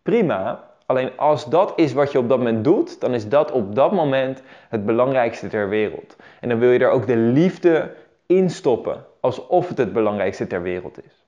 Prima, 0.01 0.63
alleen 0.85 1.09
als 1.15 1.45
dat 1.45 1.73
is 1.75 1.93
wat 1.93 2.11
je 2.11 2.17
op 2.17 2.29
dat 2.29 2.37
moment 2.37 2.63
doet, 2.63 3.01
dan 3.01 3.13
is 3.13 3.29
dat 3.29 3.51
op 3.51 3.75
dat 3.75 3.91
moment 3.91 4.41
het 4.69 4.85
belangrijkste 4.85 5.47
ter 5.47 5.69
wereld. 5.69 6.15
En 6.39 6.49
dan 6.49 6.59
wil 6.59 6.71
je 6.71 6.79
er 6.79 6.89
ook 6.89 7.07
de 7.07 7.17
liefde 7.17 7.91
in 8.25 8.49
stoppen 8.49 9.05
alsof 9.23 9.67
het 9.67 9.77
het 9.77 9.93
belangrijkste 9.93 10.47
ter 10.47 10.61
wereld 10.61 10.97
is. 11.05 11.23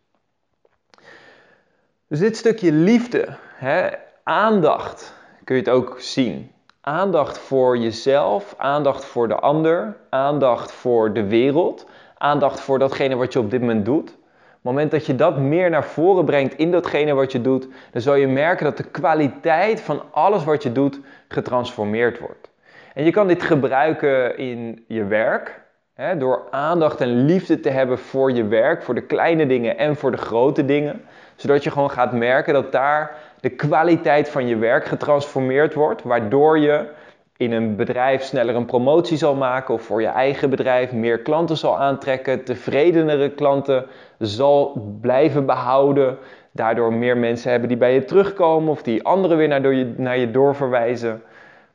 Dus 2.08 2.20
dit 2.20 2.38
stukje 2.38 2.72
liefde, 2.72 3.28
hè, 3.56 3.90
aandacht, 4.24 5.14
kun 5.44 5.56
je 5.56 5.62
het 5.62 5.72
ook 5.72 5.96
zien. 6.00 6.52
Aandacht 6.82 7.38
voor 7.38 7.78
jezelf, 7.78 8.54
aandacht 8.58 9.06
voor 9.06 9.28
de 9.28 9.36
ander, 9.36 9.98
aandacht 10.10 10.72
voor 10.72 11.14
de 11.14 11.28
wereld, 11.28 11.86
aandacht 12.18 12.60
voor 12.60 12.80
datgene 12.80 13.16
wat 13.16 13.34
je 13.34 13.40
op 13.40 13.52
dit 13.52 13.60
moment 13.60 13.86
doet. 13.86 14.10
Op 14.10 14.16
het 14.52 14.64
moment 14.64 14.92
dat 14.92 15.06
je 15.06 15.16
dat 15.16 15.38
meer 15.38 15.70
naar 15.70 15.86
voren 15.86 16.25
brengt 16.25 16.56
in 16.56 16.72
datgene 16.72 17.14
wat 17.14 17.32
je 17.32 17.42
doet, 17.42 17.68
dan 17.92 18.02
zal 18.02 18.16
je 18.16 18.28
merken 18.28 18.66
dat 18.66 18.78
de 18.78 18.90
kwaliteit 18.92 19.82
van 19.82 20.02
alles 20.12 20.44
wat 20.44 20.64
je 20.64 20.72
doet 20.72 21.00
getransformeerd 21.28 22.20
wordt. 22.20 22.50
En 22.94 23.04
je 23.04 23.12
kan 23.12 23.28
dit 23.28 23.44
gebruiken 23.44 24.38
in 24.38 24.84
je 24.88 25.06
werk, 25.06 25.64
Door 26.18 26.42
aandacht 26.52 27.02
en 27.02 27.25
liefde 27.25 27.60
te 27.60 27.70
hebben 27.70 27.98
voor 28.00 28.32
je 28.32 28.48
werk, 28.48 28.84
voor 28.84 28.96
de 28.96 29.06
kleine 29.06 29.48
dingen 29.48 29.78
en 29.78 29.96
voor 29.96 30.12
de 30.12 30.18
grote 30.18 30.66
dingen. 30.66 31.02
Zodat 31.36 31.64
je 31.64 31.72
gewoon 31.72 31.92
gaat 31.92 32.12
merken 32.12 32.54
dat 32.54 32.72
daar 32.72 33.16
de 33.40 33.50
kwaliteit 33.50 34.30
van 34.30 34.48
je 34.48 34.58
werk 34.58 34.86
getransformeerd 34.86 35.74
wordt. 35.74 36.04
Waardoor 36.04 36.60
je 36.60 36.88
in 37.38 37.52
een 37.52 37.75
bedrijf 37.75 38.24
sneller 38.24 38.56
een 38.56 38.66
promotie 38.66 39.18
zal 39.18 39.36
maken 39.36 39.74
of 39.74 39.82
voor 39.82 40.02
je 40.02 40.08
eigen 40.08 40.50
bedrijf 40.50 40.92
meer 40.92 41.20
klanten 41.20 41.58
zal 41.58 41.78
aantrekken, 41.78 42.44
tevredenere 42.44 43.30
klanten 43.30 43.86
zal 44.20 44.82
blijven 45.02 45.46
behouden. 45.46 46.18
Daardoor 46.52 46.94
meer 46.94 47.18
mensen 47.18 47.52
hebben 47.52 47.70
die 47.70 47.78
bij 47.78 47.94
je 47.94 48.06
terugkomen 48.06 48.72
of 48.72 48.84
die 48.84 49.04
anderen 49.04 49.38
weer 49.38 49.48
naar 49.48 49.86
naar 49.98 50.18
je 50.18 50.32
doorverwijzen. 50.32 51.22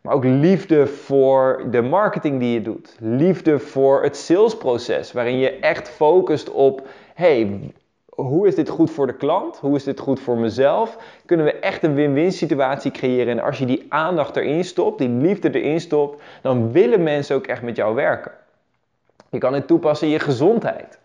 Maar 0.00 0.14
ook 0.14 0.24
liefde 0.24 0.86
voor 0.86 1.66
de 1.70 1.82
marketing 1.82 2.40
die 2.40 2.52
je 2.52 2.62
doet. 2.62 2.96
Liefde 3.00 3.58
voor 3.58 4.02
het 4.02 4.16
salesproces, 4.16 5.12
waarin 5.12 5.38
je 5.38 5.50
echt 5.50 5.88
focust 5.88 6.50
op: 6.50 6.88
hey, 7.14 7.72
hoe 8.06 8.46
is 8.46 8.54
dit 8.54 8.68
goed 8.68 8.90
voor 8.90 9.06
de 9.06 9.16
klant? 9.16 9.58
Hoe 9.58 9.76
is 9.76 9.84
dit 9.84 10.00
goed 10.00 10.20
voor 10.20 10.38
mezelf? 10.38 10.98
Kunnen 11.26 11.46
we 11.46 11.52
echt 11.52 11.82
een 11.82 11.94
win-win 11.94 12.32
situatie 12.32 12.90
creëren? 12.90 13.38
En 13.38 13.44
als 13.44 13.58
je 13.58 13.66
die 13.66 13.86
aandacht 13.88 14.36
erin 14.36 14.64
stopt, 14.64 14.98
die 14.98 15.08
liefde 15.08 15.60
erin 15.60 15.80
stopt, 15.80 16.22
dan 16.42 16.72
willen 16.72 17.02
mensen 17.02 17.36
ook 17.36 17.46
echt 17.46 17.62
met 17.62 17.76
jou 17.76 17.94
werken. 17.94 18.32
Je 19.30 19.38
kan 19.38 19.54
het 19.54 19.66
toepassen 19.66 20.06
in 20.06 20.12
je 20.12 20.18
gezondheid. 20.18 20.98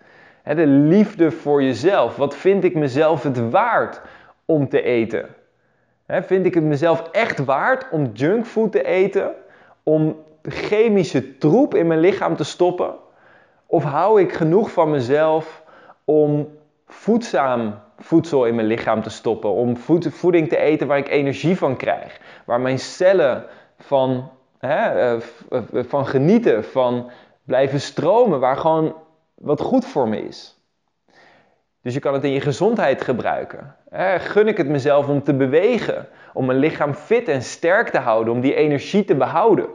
De 0.44 0.68
liefde 0.68 1.32
voor 1.32 1.64
jezelf. 1.64 2.16
Wat 2.16 2.36
vind 2.36 2.64
ik 2.64 2.76
mezelf 2.76 3.24
het 3.24 3.50
waard 3.50 4.02
om 4.46 4.70
te 4.70 4.82
eten? 4.82 5.28
Vind 6.08 6.46
ik 6.46 6.54
het 6.54 6.64
mezelf 6.64 7.10
echt 7.12 7.46
waard 7.46 7.90
om 7.92 8.10
junkfood 8.14 8.72
te 8.72 8.84
eten? 8.84 9.34
Om 9.84 10.24
chemische 10.42 11.38
troep 11.38 11.76
in 11.76 11.88
mijn 11.88 12.00
lichaam 12.00 12.36
te 12.36 12.44
stoppen? 12.44 12.96
Of 13.66 13.84
hou 13.84 14.22
ik 14.22 14.34
genoeg 14.34 14.72
van 14.72 14.90
mezelf 14.90 15.64
om 16.04 16.48
voedzaam 16.88 17.80
voedsel 17.98 18.46
in 18.46 18.56
mijn 18.56 18.68
lichaam 18.68 19.02
te 19.02 19.10
stoppen? 19.10 19.52
Om 19.52 19.78
voeding 19.78 20.50
te 20.50 20.58
eten 20.58 20.88
waar 20.88 20.98
ik 20.98 21.10
energie 21.10 21.58
van 21.58 21.76
krijg? 21.76 22.20
Waar 22.46 22.62
mijn 22.62 22.80
cellen 22.80 23.46
van, 23.78 24.30
eh, 24.60 25.16
van 25.72 26.08
genieten, 26.08 26.64
van 26.64 27.10
blijven 27.44 27.80
stromen, 27.80 28.40
waar 28.40 28.58
gewoon 28.58 28.96
wat 29.36 29.62
goed 29.62 29.86
voor 29.86 30.08
me 30.08 30.22
is. 30.22 30.60
Dus 31.82 31.94
je 31.94 32.00
kan 32.00 32.14
het 32.14 32.24
in 32.24 32.32
je 32.32 32.42
gezondheid 32.42 33.02
gebruiken. 33.02 33.76
Gun 34.20 34.48
ik 34.48 34.58
het 34.58 34.68
mezelf 34.68 35.08
om 35.08 35.24
te 35.24 35.34
bewegen, 35.34 36.08
om 36.34 36.46
mijn 36.46 36.60
lichaam 36.60 36.94
fit 36.94 37.28
en 37.28 37.42
sterk 37.42 37.90
te 37.90 37.98
houden, 37.98 38.34
om 38.34 38.42
die 38.42 38.56
energie 38.56 39.06
te 39.06 39.16
behouden? 39.16 39.68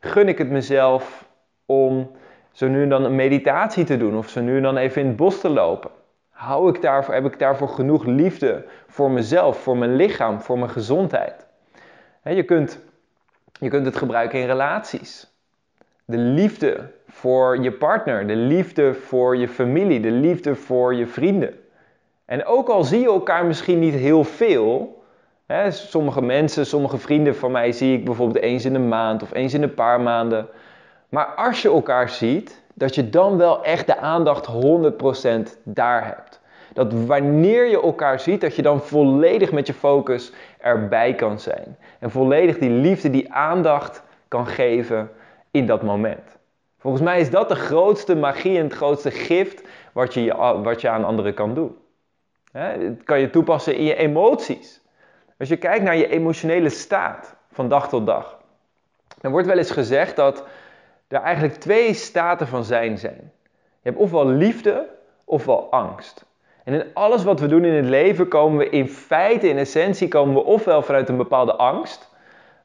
Gun 0.00 0.28
ik 0.28 0.38
het 0.38 0.50
mezelf 0.50 1.28
om 1.66 2.10
zo 2.52 2.68
nu 2.68 2.82
en 2.82 2.88
dan 2.88 3.04
een 3.04 3.14
meditatie 3.14 3.84
te 3.84 3.96
doen 3.96 4.16
of 4.16 4.28
zo 4.28 4.40
nu 4.40 4.56
en 4.56 4.62
dan 4.62 4.76
even 4.76 5.02
in 5.02 5.08
het 5.08 5.16
bos 5.16 5.40
te 5.40 5.48
lopen? 5.48 5.90
Hou 6.30 6.68
ik 6.68 6.82
daarvoor, 6.82 7.14
heb 7.14 7.24
ik 7.24 7.38
daarvoor 7.38 7.68
genoeg 7.68 8.04
liefde 8.04 8.64
voor 8.86 9.10
mezelf, 9.10 9.62
voor 9.62 9.76
mijn 9.76 9.96
lichaam, 9.96 10.40
voor 10.40 10.58
mijn 10.58 10.70
gezondheid? 10.70 11.46
je, 12.22 12.42
kunt, 12.42 12.78
je 13.60 13.68
kunt 13.68 13.86
het 13.86 13.96
gebruiken 13.96 14.40
in 14.40 14.46
relaties. 14.46 15.34
De 16.04 16.18
liefde 16.18 16.90
voor 17.08 17.62
je 17.62 17.72
partner, 17.72 18.26
de 18.26 18.36
liefde 18.36 18.94
voor 18.94 19.36
je 19.36 19.48
familie, 19.48 20.00
de 20.00 20.10
liefde 20.10 20.54
voor 20.54 20.94
je 20.94 21.06
vrienden. 21.06 21.54
En 22.26 22.44
ook 22.44 22.68
al 22.68 22.84
zie 22.84 23.00
je 23.00 23.06
elkaar 23.06 23.44
misschien 23.44 23.78
niet 23.78 23.94
heel 23.94 24.24
veel, 24.24 25.02
hè, 25.46 25.70
sommige 25.70 26.22
mensen, 26.22 26.66
sommige 26.66 26.98
vrienden 26.98 27.36
van 27.36 27.50
mij 27.50 27.72
zie 27.72 27.98
ik 27.98 28.04
bijvoorbeeld 28.04 28.44
eens 28.44 28.64
in 28.64 28.74
een 28.74 28.88
maand 28.88 29.22
of 29.22 29.32
eens 29.32 29.54
in 29.54 29.62
een 29.62 29.74
paar 29.74 30.00
maanden. 30.00 30.48
Maar 31.08 31.26
als 31.26 31.62
je 31.62 31.68
elkaar 31.68 32.08
ziet, 32.08 32.62
dat 32.74 32.94
je 32.94 33.10
dan 33.10 33.36
wel 33.36 33.64
echt 33.64 33.86
de 33.86 33.98
aandacht 33.98 34.46
100% 34.46 35.58
daar 35.62 36.06
hebt. 36.06 36.40
Dat 36.72 36.92
wanneer 37.06 37.66
je 37.66 37.82
elkaar 37.82 38.20
ziet, 38.20 38.40
dat 38.40 38.56
je 38.56 38.62
dan 38.62 38.80
volledig 38.80 39.52
met 39.52 39.66
je 39.66 39.74
focus 39.74 40.32
erbij 40.58 41.14
kan 41.14 41.38
zijn. 41.38 41.76
En 41.98 42.10
volledig 42.10 42.58
die 42.58 42.70
liefde, 42.70 43.10
die 43.10 43.32
aandacht 43.32 44.02
kan 44.28 44.46
geven 44.46 45.10
in 45.50 45.66
dat 45.66 45.82
moment. 45.82 46.36
Volgens 46.78 47.02
mij 47.02 47.20
is 47.20 47.30
dat 47.30 47.48
de 47.48 47.54
grootste 47.54 48.16
magie 48.16 48.58
en 48.58 48.64
het 48.64 48.74
grootste 48.74 49.10
gift 49.10 49.62
wat 49.92 50.14
je, 50.14 50.34
wat 50.62 50.80
je 50.80 50.88
aan 50.88 51.04
anderen 51.04 51.34
kan 51.34 51.54
doen. 51.54 51.76
Het 52.56 53.02
kan 53.04 53.20
je 53.20 53.30
toepassen 53.30 53.76
in 53.76 53.84
je 53.84 53.94
emoties. 53.94 54.80
Als 55.38 55.48
je 55.48 55.56
kijkt 55.56 55.84
naar 55.84 55.96
je 55.96 56.08
emotionele 56.08 56.68
staat 56.68 57.36
van 57.52 57.68
dag 57.68 57.88
tot 57.88 58.06
dag, 58.06 58.38
dan 59.20 59.30
wordt 59.30 59.46
wel 59.46 59.58
eens 59.58 59.70
gezegd 59.70 60.16
dat 60.16 60.44
er 61.08 61.20
eigenlijk 61.20 61.54
twee 61.54 61.94
staten 61.94 62.46
van 62.46 62.64
zijn 62.64 62.98
zijn. 62.98 63.32
Je 63.52 63.90
hebt 63.90 63.98
ofwel 63.98 64.26
liefde 64.26 64.88
ofwel 65.24 65.70
angst. 65.70 66.24
En 66.64 66.74
in 66.74 66.84
alles 66.94 67.24
wat 67.24 67.40
we 67.40 67.46
doen 67.46 67.64
in 67.64 67.74
het 67.74 67.84
leven 67.84 68.28
komen 68.28 68.58
we 68.58 68.68
in 68.68 68.88
feite, 68.88 69.48
in 69.48 69.58
essentie, 69.58 70.08
komen 70.08 70.34
we 70.34 70.44
ofwel 70.44 70.82
vanuit 70.82 71.08
een 71.08 71.16
bepaalde 71.16 71.54
angst, 71.54 72.10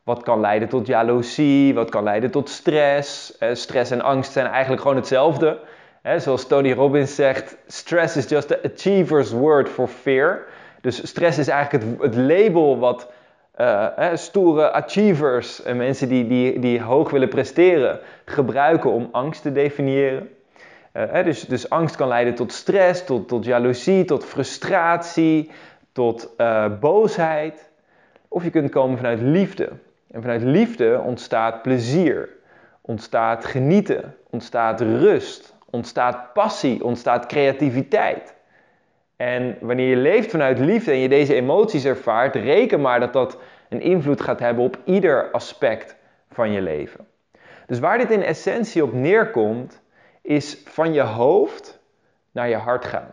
wat 0.03 0.24
kan 0.24 0.39
leiden 0.39 0.69
tot 0.69 0.88
jaloezie, 0.88 1.74
wat 1.74 1.89
kan 1.89 2.03
leiden 2.03 2.31
tot 2.31 2.50
stress. 2.50 3.38
Eh, 3.38 3.53
stress 3.53 3.91
en 3.91 4.01
angst 4.01 4.31
zijn 4.31 4.45
eigenlijk 4.45 4.81
gewoon 4.81 4.98
hetzelfde. 4.98 5.60
Zoals 6.17 6.48
Tony 6.48 6.74
Robbins 6.74 7.15
zegt, 7.15 7.58
stress 7.67 8.17
is 8.17 8.29
just 8.29 8.48
the 8.48 8.63
achiever's 8.63 9.31
word 9.31 9.70
for 9.70 9.88
fear. 9.88 10.46
Dus 10.81 11.08
stress 11.08 11.38
is 11.38 11.48
eigenlijk 11.48 11.84
het, 11.84 12.01
het 12.01 12.15
label 12.15 12.79
wat 12.79 13.12
uh, 13.60 14.10
stoere 14.13 14.72
achievers 14.72 15.63
en 15.63 15.77
mensen 15.77 16.10
die, 16.10 16.27
die, 16.27 16.60
die 16.60 16.81
hoog 16.81 17.10
willen 17.10 17.29
presteren 17.29 18.00
gebruiken 18.25 18.91
om 18.91 19.10
angst 19.12 19.41
te 19.41 19.51
definiëren. 19.51 20.29
Uh, 20.93 21.24
dus, 21.24 21.41
dus 21.41 21.70
angst 21.70 21.96
kan 21.96 22.08
leiden 22.08 22.36
tot 22.36 22.51
stress, 22.51 23.05
tot, 23.05 23.27
tot 23.27 23.46
jaloezie, 23.46 24.05
tot 24.05 24.25
frustratie, 24.25 25.51
tot 25.91 26.34
uh, 26.38 26.65
boosheid. 26.79 27.70
Of 28.27 28.43
je 28.43 28.50
kunt 28.50 28.70
komen 28.70 28.98
vanuit 28.98 29.22
liefde. 29.22 29.70
En 30.12 30.22
vanuit 30.22 30.41
liefde 30.41 31.01
ontstaat 31.05 31.62
plezier, 31.62 32.29
ontstaat 32.81 33.46
genieten, 33.46 34.15
ontstaat 34.29 34.81
rust, 34.81 35.50
ontstaat 35.72 36.34
passie, 36.34 36.84
ontstaat 36.84 37.25
creativiteit. 37.25 38.36
En 39.16 39.58
wanneer 39.60 39.90
je 39.90 39.96
leeft 39.96 40.32
vanuit 40.32 40.60
liefde 40.60 40.92
en 40.92 40.98
je 40.98 41.10
deze 41.10 41.36
emoties 41.36 41.86
ervaart, 41.86 42.36
reken 42.36 42.82
maar 42.82 43.00
dat 43.00 43.13
dat 43.13 43.38
een 43.70 43.82
invloed 43.82 44.22
gaat 44.22 44.40
hebben 44.40 44.63
op 44.63 44.78
ieder 44.84 45.32
aspect 45.32 45.96
van 46.30 46.51
je 46.51 46.62
leven. 46.62 47.08
Dus 47.66 47.80
waar 47.80 47.98
dit 47.98 48.12
in 48.12 48.24
essentie 48.24 48.84
op 48.84 48.94
neerkomt, 48.94 49.82
is 50.22 50.62
van 50.66 50.94
je 50.94 51.01
hoofd 51.01 51.80
naar 52.32 52.50
je 52.50 52.56
hart 52.56 52.86
gaan. 52.86 53.10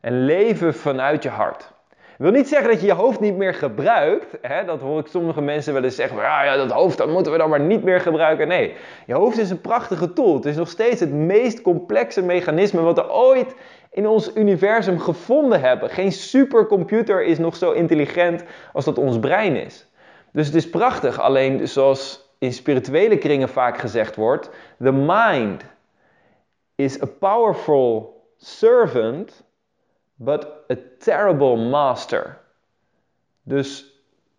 En 0.00 0.24
leven 0.24 0.74
vanuit 0.74 1.22
je 1.22 1.28
hart. 1.28 1.72
Wil 2.22 2.30
niet 2.30 2.48
zeggen 2.48 2.70
dat 2.70 2.80
je 2.80 2.86
je 2.86 2.92
hoofd 2.92 3.20
niet 3.20 3.36
meer 3.36 3.54
gebruikt. 3.54 4.36
Hè? 4.40 4.64
Dat 4.64 4.80
hoor 4.80 4.98
ik 4.98 5.06
sommige 5.06 5.40
mensen 5.40 5.72
wel 5.72 5.84
eens 5.84 5.94
zeggen. 5.94 6.16
Ja, 6.16 6.42
ja, 6.42 6.56
dat 6.56 6.70
hoofd 6.70 6.98
dat 6.98 7.08
moeten 7.08 7.32
we 7.32 7.38
dan 7.38 7.50
maar 7.50 7.60
niet 7.60 7.82
meer 7.82 8.00
gebruiken. 8.00 8.48
Nee, 8.48 8.74
je 9.06 9.14
hoofd 9.14 9.38
is 9.38 9.50
een 9.50 9.60
prachtige 9.60 10.12
tool. 10.12 10.34
Het 10.34 10.44
is 10.44 10.56
nog 10.56 10.68
steeds 10.68 11.00
het 11.00 11.12
meest 11.12 11.62
complexe 11.62 12.22
mechanisme 12.22 12.80
wat 12.80 12.98
er 12.98 13.10
ooit 13.10 13.54
in 13.90 14.06
ons 14.06 14.30
universum 14.34 14.98
gevonden 14.98 15.60
hebben. 15.60 15.90
Geen 15.90 16.12
supercomputer 16.12 17.24
is 17.24 17.38
nog 17.38 17.56
zo 17.56 17.70
intelligent 17.70 18.44
als 18.72 18.84
dat 18.84 18.98
ons 18.98 19.18
brein 19.18 19.56
is. 19.56 19.86
Dus 20.32 20.46
het 20.46 20.54
is 20.54 20.70
prachtig. 20.70 21.20
Alleen 21.20 21.68
zoals 21.68 22.34
in 22.38 22.52
spirituele 22.52 23.18
kringen 23.18 23.48
vaak 23.48 23.78
gezegd 23.78 24.16
wordt: 24.16 24.50
the 24.82 24.92
mind 24.92 25.64
is 26.74 27.02
a 27.02 27.06
powerful 27.18 28.20
servant 28.36 29.44
but 30.24 30.46
a 30.70 30.76
terrible 30.98 31.56
master. 31.56 32.38
Dus 33.42 33.84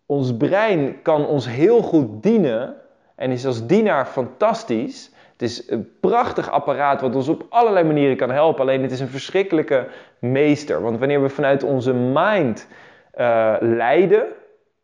ons 0.06 0.36
brein 0.36 1.02
kan 1.02 1.26
ons 1.26 1.48
heel 1.48 1.82
goed 1.82 2.22
dienen 2.22 2.76
en 3.14 3.30
is 3.30 3.46
als 3.46 3.66
dienaar 3.66 4.06
fantastisch. 4.06 5.12
Het 5.32 5.42
is 5.42 5.70
een 5.70 5.88
prachtig 6.00 6.50
apparaat 6.50 7.00
wat 7.00 7.14
ons 7.14 7.28
op 7.28 7.46
allerlei 7.48 7.84
manieren 7.84 8.16
kan 8.16 8.30
helpen. 8.30 8.60
Alleen 8.60 8.82
het 8.82 8.92
is 8.92 9.00
een 9.00 9.08
verschrikkelijke 9.08 9.88
meester. 10.18 10.82
Want 10.82 10.98
wanneer 10.98 11.22
we 11.22 11.28
vanuit 11.28 11.62
onze 11.62 11.92
mind 11.92 12.68
uh, 13.16 13.56
leiden, 13.60 14.26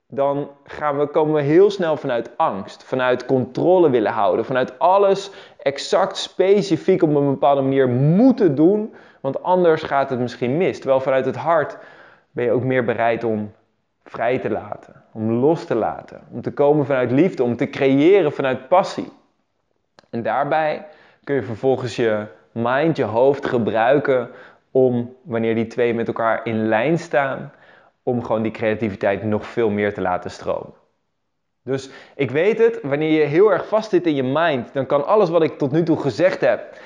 dan 0.09 0.51
gaan 0.65 0.99
we, 0.99 1.07
komen 1.07 1.35
we 1.35 1.41
heel 1.41 1.71
snel 1.71 1.97
vanuit 1.97 2.31
angst, 2.37 2.85
vanuit 2.85 3.25
controle 3.25 3.91
willen 3.91 4.13
houden, 4.13 4.45
vanuit 4.45 4.79
alles 4.79 5.31
exact 5.59 6.17
specifiek 6.17 7.03
op 7.03 7.15
een 7.15 7.31
bepaalde 7.31 7.61
manier 7.61 7.89
moeten 7.89 8.55
doen 8.55 8.95
want 9.21 9.43
anders 9.43 9.83
gaat 9.83 10.11
het 10.11 10.19
misschien 10.19 10.57
mis. 10.57 10.79
Terwijl 10.79 11.01
vanuit 11.01 11.25
het 11.25 11.37
hart 11.37 11.79
ben 12.31 12.45
je 12.45 12.51
ook 12.51 12.65
meer 12.65 12.85
bereid 12.85 13.25
om 13.25 13.53
vrij 14.05 14.39
te 14.39 14.51
laten, 14.51 15.05
om 15.13 15.31
los 15.31 15.65
te 15.65 15.75
laten, 15.75 16.21
om 16.31 16.43
te 16.43 16.53
komen 16.53 16.87
vanuit 16.87 17.11
liefde, 17.11 17.43
om 17.43 17.57
te 17.57 17.71
creëren 17.71 18.33
vanuit 18.33 18.69
passie. 18.69 19.13
En 20.11 20.23
daarbij 20.23 20.87
kun 21.25 21.35
je 21.35 21.43
vervolgens 21.43 21.97
je 21.97 22.27
mind, 22.53 22.97
je 22.97 23.05
hoofd 23.05 23.47
gebruiken 23.47 24.31
om, 24.71 25.17
wanneer 25.23 25.55
die 25.55 25.67
twee 25.67 25.95
met 25.95 26.07
elkaar 26.07 26.41
in 26.45 26.69
lijn 26.69 26.99
staan, 26.99 27.53
om 28.03 28.25
gewoon 28.25 28.43
die 28.43 28.53
creativiteit 28.53 29.25
nog 29.25 29.47
veel 29.47 29.71
meer 29.71 29.95
te 29.95 30.01
laten 30.01 30.31
stromen. 30.31 30.73
Dus 31.63 31.91
ik 32.15 32.31
weet 32.31 32.59
het, 32.59 32.79
wanneer 32.83 33.21
je 33.21 33.27
heel 33.27 33.53
erg 33.53 33.69
vast 33.69 33.91
zit 33.91 34.07
in 34.07 34.15
je 34.15 34.23
mind, 34.23 34.73
dan 34.73 34.87
kan 34.87 35.07
alles 35.07 35.29
wat 35.29 35.43
ik 35.43 35.59
tot 35.59 35.73
nu 35.73 35.83
toe 35.83 36.01
gezegd 36.01 36.41
heb, 36.41 36.77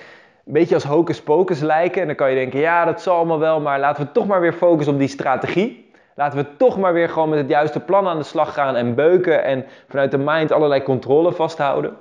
een 0.47 0.53
beetje 0.53 0.75
als 0.75 0.85
hocus 0.85 1.23
pocus 1.23 1.61
lijken. 1.61 2.01
En 2.01 2.07
dan 2.07 2.17
kan 2.17 2.31
je 2.31 2.37
denken, 2.37 2.61
ja, 2.61 2.85
dat 2.85 3.03
zal 3.03 3.17
allemaal 3.17 3.39
wel, 3.39 3.61
maar 3.61 3.81
laten 3.81 4.05
we 4.05 4.13
toch 4.13 4.27
maar 4.27 4.41
weer 4.41 4.53
focussen 4.53 4.93
op 4.93 4.99
die 4.99 5.09
strategie. 5.09 5.93
Laten 6.15 6.39
we 6.39 6.57
toch 6.57 6.79
maar 6.79 6.93
weer 6.93 7.09
gewoon 7.09 7.29
met 7.29 7.39
het 7.39 7.49
juiste 7.49 7.81
plan 7.81 8.07
aan 8.07 8.19
de 8.19 8.25
slag 8.25 8.55
gaan 8.55 8.77
en 8.77 8.95
beuken 8.95 9.45
en 9.45 9.65
vanuit 9.89 10.11
de 10.11 10.19
mind 10.19 10.53
allerlei 10.53 10.83
controle 10.83 11.33
vasthouden. 11.33 11.97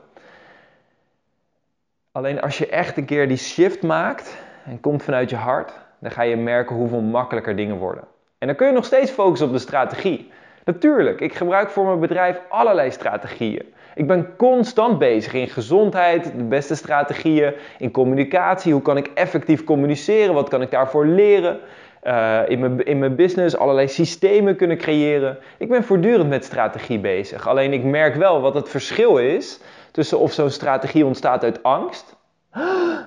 Alleen 2.12 2.42
als 2.42 2.58
je 2.58 2.68
echt 2.68 2.98
een 2.98 3.06
keer 3.06 3.28
die 3.28 3.38
shift 3.38 3.84
maakt 3.84 4.38
en 4.66 4.80
komt 4.80 5.04
vanuit 5.04 5.30
je 5.30 5.36
hart, 5.36 5.74
dan 6.00 6.12
ga 6.12 6.22
je 6.22 6.36
merken 6.36 6.76
hoeveel 6.76 7.02
makkelijker 7.02 7.56
dingen 7.56 7.78
worden. 7.78 8.04
En 8.38 8.48
dan 8.48 8.56
kun 8.56 8.68
je 8.68 8.74
nog 8.74 8.86
steeds 8.86 9.12
focussen 9.12 9.48
op 9.48 9.54
de 9.54 9.60
strategie. 9.60 10.32
Natuurlijk, 10.66 11.22
ik 11.22 11.34
gebruik 11.34 11.70
voor 11.70 11.86
mijn 11.86 12.00
bedrijf 12.00 12.42
allerlei 12.50 12.92
strategieën. 12.92 13.74
Ik 13.96 14.08
ben 14.08 14.36
constant 14.36 15.00
bezig 15.00 15.34
in 15.34 15.48
gezondheid, 15.48 16.24
de 16.24 16.44
beste 16.44 16.76
strategieën, 16.76 17.54
in 17.78 17.92
communicatie. 17.92 18.74
Hoe 18.74 18.82
kan 18.82 18.98
ik 18.98 19.12
effectief 19.14 19.64
communiceren? 19.64 20.34
Wat 20.34 20.50
kan 20.50 20.62
ik 20.62 20.72
daarvoor 20.72 21.06
leren? 21.06 21.60
Uh, 22.04 22.40
in, 22.48 22.60
mijn, 22.60 22.86
in 22.86 23.00
mijn 23.00 23.16
business 23.16 23.58
allerlei 23.58 23.88
systemen 23.88 24.56
kunnen 24.56 24.78
creëren. 24.78 25.38
Ik 25.58 25.70
ben 25.70 25.84
voortdurend 25.84 26.30
met 26.30 26.46
strategie 26.46 27.00
bezig. 27.00 27.48
Alleen 27.48 27.74
ik 27.74 27.84
merk 27.84 28.16
wel 28.16 28.42
wat 28.42 28.54
het 28.54 28.70
verschil 28.70 29.18
is 29.18 29.60
tussen 29.92 30.20
of 30.20 30.32
zo'n 30.32 30.50
strategie 30.50 31.06
ontstaat 31.06 31.44
uit 31.44 31.64
angst. 31.64 32.16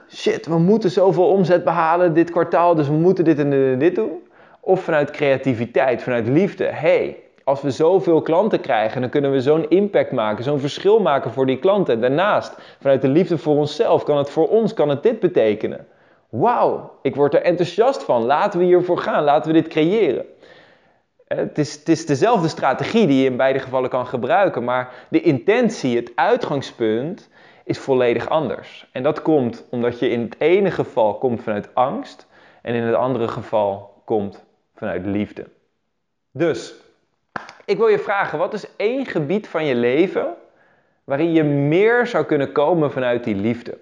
Shit, 0.09 0.47
we 0.47 0.59
moeten 0.59 0.91
zoveel 0.91 1.29
omzet 1.29 1.65
behalen 1.65 2.15
dit 2.15 2.31
kwartaal, 2.31 2.75
dus 2.75 2.89
we 2.89 2.95
moeten 2.95 3.25
dit 3.25 3.39
en 3.39 3.79
dit 3.79 3.95
doen. 3.95 4.29
Of 4.61 4.81
vanuit 4.83 5.11
creativiteit, 5.11 6.03
vanuit 6.03 6.29
liefde. 6.29 6.65
hey, 6.65 7.17
als 7.47 7.63
we 7.63 7.71
zoveel 7.71 8.21
klanten 8.21 8.61
krijgen, 8.61 9.01
dan 9.01 9.11
kunnen 9.11 9.31
we 9.31 9.41
zo'n 9.41 9.69
impact 9.69 10.13
maken, 10.13 10.45
zo'n 10.45 10.61
verschil 10.61 11.01
maken 11.01 11.31
voor 11.31 11.47
die 11.47 11.59
klanten. 11.59 12.01
Daarnaast, 12.01 12.57
vanuit 12.81 13.01
de 13.01 13.09
liefde 13.09 13.39
voor 13.39 13.57
onszelf, 13.57 14.05
kan 14.05 14.17
het 14.17 14.31
voor 14.31 14.49
ons 14.49 14.75
kan 14.75 14.89
het 14.89 15.03
dit 15.03 15.21
betekenen. 15.21 15.87
Wauw, 16.29 16.99
ik 17.03 17.15
word 17.15 17.35
er 17.35 17.43
enthousiast 17.43 18.03
van. 18.03 18.25
Laten 18.25 18.59
we 18.59 18.65
hiervoor 18.65 18.99
gaan, 18.99 19.25
laten 19.25 19.53
we 19.53 19.61
dit 19.61 19.69
creëren. 19.69 20.25
Eh, 21.27 21.39
het 21.39 21.59
is, 21.59 21.75
het 21.75 21.89
is 21.89 22.07
dezelfde 22.07 22.49
strategie 22.49 23.07
die 23.07 23.23
je 23.23 23.31
in 23.31 23.37
beide 23.37 23.59
gevallen 23.59 23.91
kan 23.91 24.07
gebruiken, 24.07 24.65
maar 24.65 24.93
de 25.09 25.21
intentie, 25.21 25.97
het 25.97 26.13
uitgangspunt, 26.15 27.29
is 27.65 27.79
volledig 27.79 28.29
anders. 28.29 28.89
En 28.93 29.03
dat 29.03 29.23
komt 29.23 29.65
omdat 29.71 29.99
je 29.99 30.09
in 30.09 30.21
het 30.21 30.37
ene 30.39 30.71
geval 30.71 31.19
komt 31.19 31.43
vanuit 31.43 31.75
angst 31.75 32.27
en 32.63 32.75
in 32.75 32.83
het 32.83 32.95
andere 32.95 33.29
geval 33.29 34.03
komt 34.05 34.45
vanuit 34.75 35.07
liefde. 35.07 35.47
Dus 36.33 36.85
ik 37.67 37.77
wil 37.77 37.89
je 37.89 37.99
vragen, 37.99 38.39
wat 38.39 38.53
is 38.55 38.77
één 38.77 39.07
gebied 39.07 39.49
van 39.49 39.65
je 39.65 39.75
leven 39.75 40.35
waarin 41.05 41.33
je 41.33 41.43
meer 41.43 42.07
zou 42.07 42.25
kunnen 42.25 42.53
komen 42.53 42.93
vanuit 42.93 43.25
die 43.25 43.35
liefde? 43.35 43.79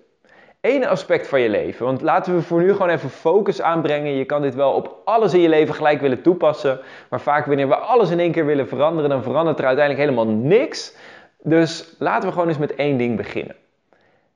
Eén 0.61 0.87
aspect 0.87 1.29
van 1.29 1.40
je 1.40 1.49
leven. 1.49 1.87
Want 1.87 2.01
laten 2.01 2.35
we 2.35 2.42
voor 2.42 2.62
nu 2.62 2.73
gewoon 2.73 2.88
even 2.88 3.11
focus 3.11 3.62
aanbrengen. 3.62 4.12
Je 4.12 4.25
kan 4.25 4.42
dit 4.42 4.55
wel 4.55 4.73
op 4.73 4.97
alles 5.05 5.35
in 5.35 5.40
je 5.40 5.49
leven 5.49 5.75
gelijk 5.75 6.01
willen 6.01 6.23
toepassen. 6.23 6.81
Maar 7.11 7.20
vaak 7.20 7.47
wanneer 7.47 7.68
we 7.68 7.77
alles 7.77 8.11
in 8.11 8.20
één 8.20 8.33
keer 8.33 8.47
willen 8.47 8.68
veranderen, 8.68 9.11
dan 9.11 9.23
verandert 9.23 9.59
er 9.59 9.66
uiteindelijk 9.66 10.09
helemaal 10.09 10.35
niks. 10.35 10.97
Dus 11.42 11.94
laten 11.99 12.29
we 12.29 12.33
gewoon 12.33 12.49
eens 12.49 12.59
met 12.59 12.75
één 12.75 12.97
ding 12.97 13.16
beginnen. 13.16 13.57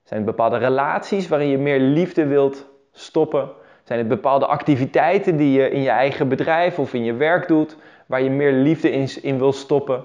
Zijn 0.05 0.21
het 0.21 0.31
bepaalde 0.31 0.57
relaties 0.57 1.29
waarin 1.29 1.49
je 1.49 1.59
meer 1.59 1.81
liefde 1.81 2.27
wilt 2.27 2.67
stoppen? 2.93 3.51
Zijn 3.85 3.99
het 3.99 4.09
bepaalde 4.09 4.47
activiteiten 4.47 5.37
die 5.37 5.61
je 5.61 5.71
in 5.71 5.83
je 5.83 5.91
eigen 5.91 6.29
bedrijf 6.29 6.79
of 6.79 6.95
in 6.95 7.05
je 7.05 7.15
werk 7.15 7.49
doet? 7.49 7.77
Waar 8.09 8.23
je 8.23 8.31
meer 8.31 8.53
liefde 8.53 8.91
in, 8.91 9.09
in 9.23 9.39
wil 9.39 9.53
stoppen? 9.53 10.05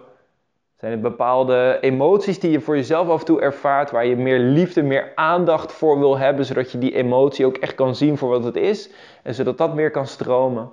Zijn 0.79 0.91
het 0.91 1.01
bepaalde 1.01 1.77
emoties 1.81 2.39
die 2.39 2.51
je 2.51 2.61
voor 2.61 2.75
jezelf 2.75 3.09
af 3.09 3.19
en 3.19 3.25
toe 3.25 3.41
ervaart, 3.41 3.91
waar 3.91 4.05
je 4.05 4.15
meer 4.15 4.39
liefde, 4.39 4.81
meer 4.81 5.11
aandacht 5.15 5.71
voor 5.71 5.99
wil 5.99 6.17
hebben, 6.17 6.45
zodat 6.45 6.71
je 6.71 6.77
die 6.77 6.95
emotie 6.95 7.45
ook 7.45 7.57
echt 7.57 7.75
kan 7.75 7.95
zien 7.95 8.17
voor 8.17 8.29
wat 8.29 8.43
het 8.43 8.55
is 8.55 8.89
en 9.23 9.33
zodat 9.33 9.57
dat 9.57 9.75
meer 9.75 9.91
kan 9.91 10.07
stromen? 10.07 10.71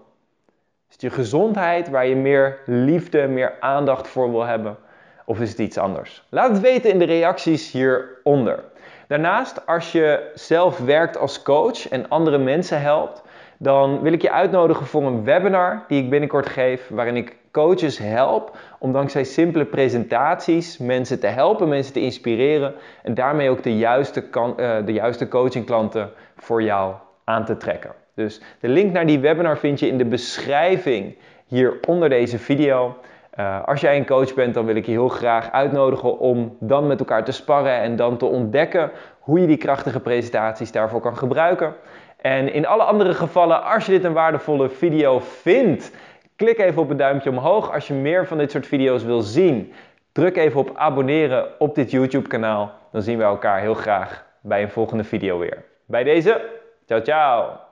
Is 0.88 0.92
het 0.92 1.00
je 1.00 1.10
gezondheid 1.10 1.90
waar 1.90 2.06
je 2.06 2.16
meer 2.16 2.58
liefde, 2.66 3.26
meer 3.26 3.56
aandacht 3.60 4.08
voor 4.08 4.30
wil 4.30 4.44
hebben? 4.44 4.76
Of 5.24 5.40
is 5.40 5.50
het 5.50 5.58
iets 5.58 5.78
anders? 5.78 6.22
Laat 6.28 6.50
het 6.50 6.60
weten 6.60 6.90
in 6.90 6.98
de 6.98 7.04
reacties 7.04 7.72
hieronder. 7.72 8.64
Daarnaast, 9.08 9.66
als 9.66 9.92
je 9.92 10.30
zelf 10.34 10.78
werkt 10.78 11.16
als 11.18 11.42
coach 11.42 11.88
en 11.88 12.08
andere 12.08 12.38
mensen 12.38 12.80
helpt, 12.80 13.22
dan 13.62 14.01
wil 14.01 14.12
ik 14.12 14.23
je 14.23 14.31
uitnodigen 14.31 14.87
voor 14.87 15.03
een 15.03 15.25
webinar 15.25 15.85
die 15.88 16.03
ik 16.03 16.11
binnenkort 16.11 16.49
geef, 16.49 16.88
waarin 16.88 17.16
ik 17.16 17.37
coaches 17.51 17.99
help 17.99 18.57
om 18.79 18.92
dankzij 18.92 19.25
simpele 19.25 19.64
presentaties 19.64 20.79
mensen 20.79 21.20
te 21.20 21.27
helpen, 21.27 21.68
mensen 21.68 21.92
te 21.92 22.01
inspireren 22.01 22.75
en 23.03 23.14
daarmee 23.14 23.51
ook 23.51 23.62
de 23.62 23.77
juiste, 23.77 24.25
uh, 24.35 24.77
de 24.85 24.92
juiste 24.92 25.29
coachingklanten 25.29 26.11
voor 26.37 26.62
jou 26.62 26.94
aan 27.25 27.44
te 27.44 27.57
trekken. 27.57 27.90
Dus 28.14 28.40
de 28.61 28.68
link 28.68 28.92
naar 28.92 29.07
die 29.07 29.20
webinar 29.20 29.59
vind 29.59 29.81
je 29.81 29.87
in 29.87 29.99
de 29.99 30.05
beschrijving 30.05 31.16
hier 31.46 31.79
onder 31.87 32.09
deze 32.09 32.38
video. 32.38 32.96
Uh, 33.38 33.64
als 33.64 33.81
jij 33.81 33.96
een 33.96 34.07
coach 34.07 34.35
bent, 34.35 34.55
dan 34.55 34.64
wil 34.64 34.77
ik 34.77 34.87
je 34.87 34.92
heel 34.92 35.09
graag 35.09 35.51
uitnodigen 35.53 36.18
om 36.18 36.57
dan 36.61 36.87
met 36.87 36.99
elkaar 36.99 37.25
te 37.25 37.33
sparren 37.33 37.81
en 37.81 37.96
dan 37.96 38.16
te 38.16 38.27
ontdekken 38.27 38.90
hoe 39.20 39.40
je 39.40 39.46
die 39.46 39.57
krachtige 39.57 40.01
presentaties 40.01 40.73
daarvoor 40.73 41.01
kan 41.01 41.16
gebruiken. 41.16 41.75
En 42.22 42.52
in 42.52 42.66
alle 42.66 42.83
andere 42.83 43.14
gevallen, 43.14 43.64
als 43.64 43.87
je 43.87 43.92
dit 43.92 44.04
een 44.04 44.12
waardevolle 44.12 44.68
video 44.68 45.20
vindt, 45.20 45.92
klik 46.37 46.59
even 46.59 46.83
op 46.83 46.88
het 46.88 46.98
duimpje 46.98 47.30
omhoog. 47.30 47.72
Als 47.72 47.87
je 47.87 47.94
meer 47.94 48.26
van 48.26 48.38
dit 48.38 48.50
soort 48.50 48.66
video's 48.66 49.04
wil 49.04 49.20
zien, 49.20 49.72
druk 50.12 50.37
even 50.37 50.61
op 50.61 50.70
abonneren 50.74 51.46
op 51.59 51.74
dit 51.74 51.90
YouTube 51.90 52.28
kanaal. 52.28 52.72
Dan 52.92 53.02
zien 53.02 53.18
we 53.18 53.24
elkaar 53.24 53.61
heel 53.61 53.74
graag 53.74 54.24
bij 54.40 54.62
een 54.62 54.70
volgende 54.70 55.04
video 55.04 55.38
weer. 55.38 55.64
Bij 55.87 56.04
deze, 56.04 56.40
ciao 56.87 57.02
ciao! 57.02 57.69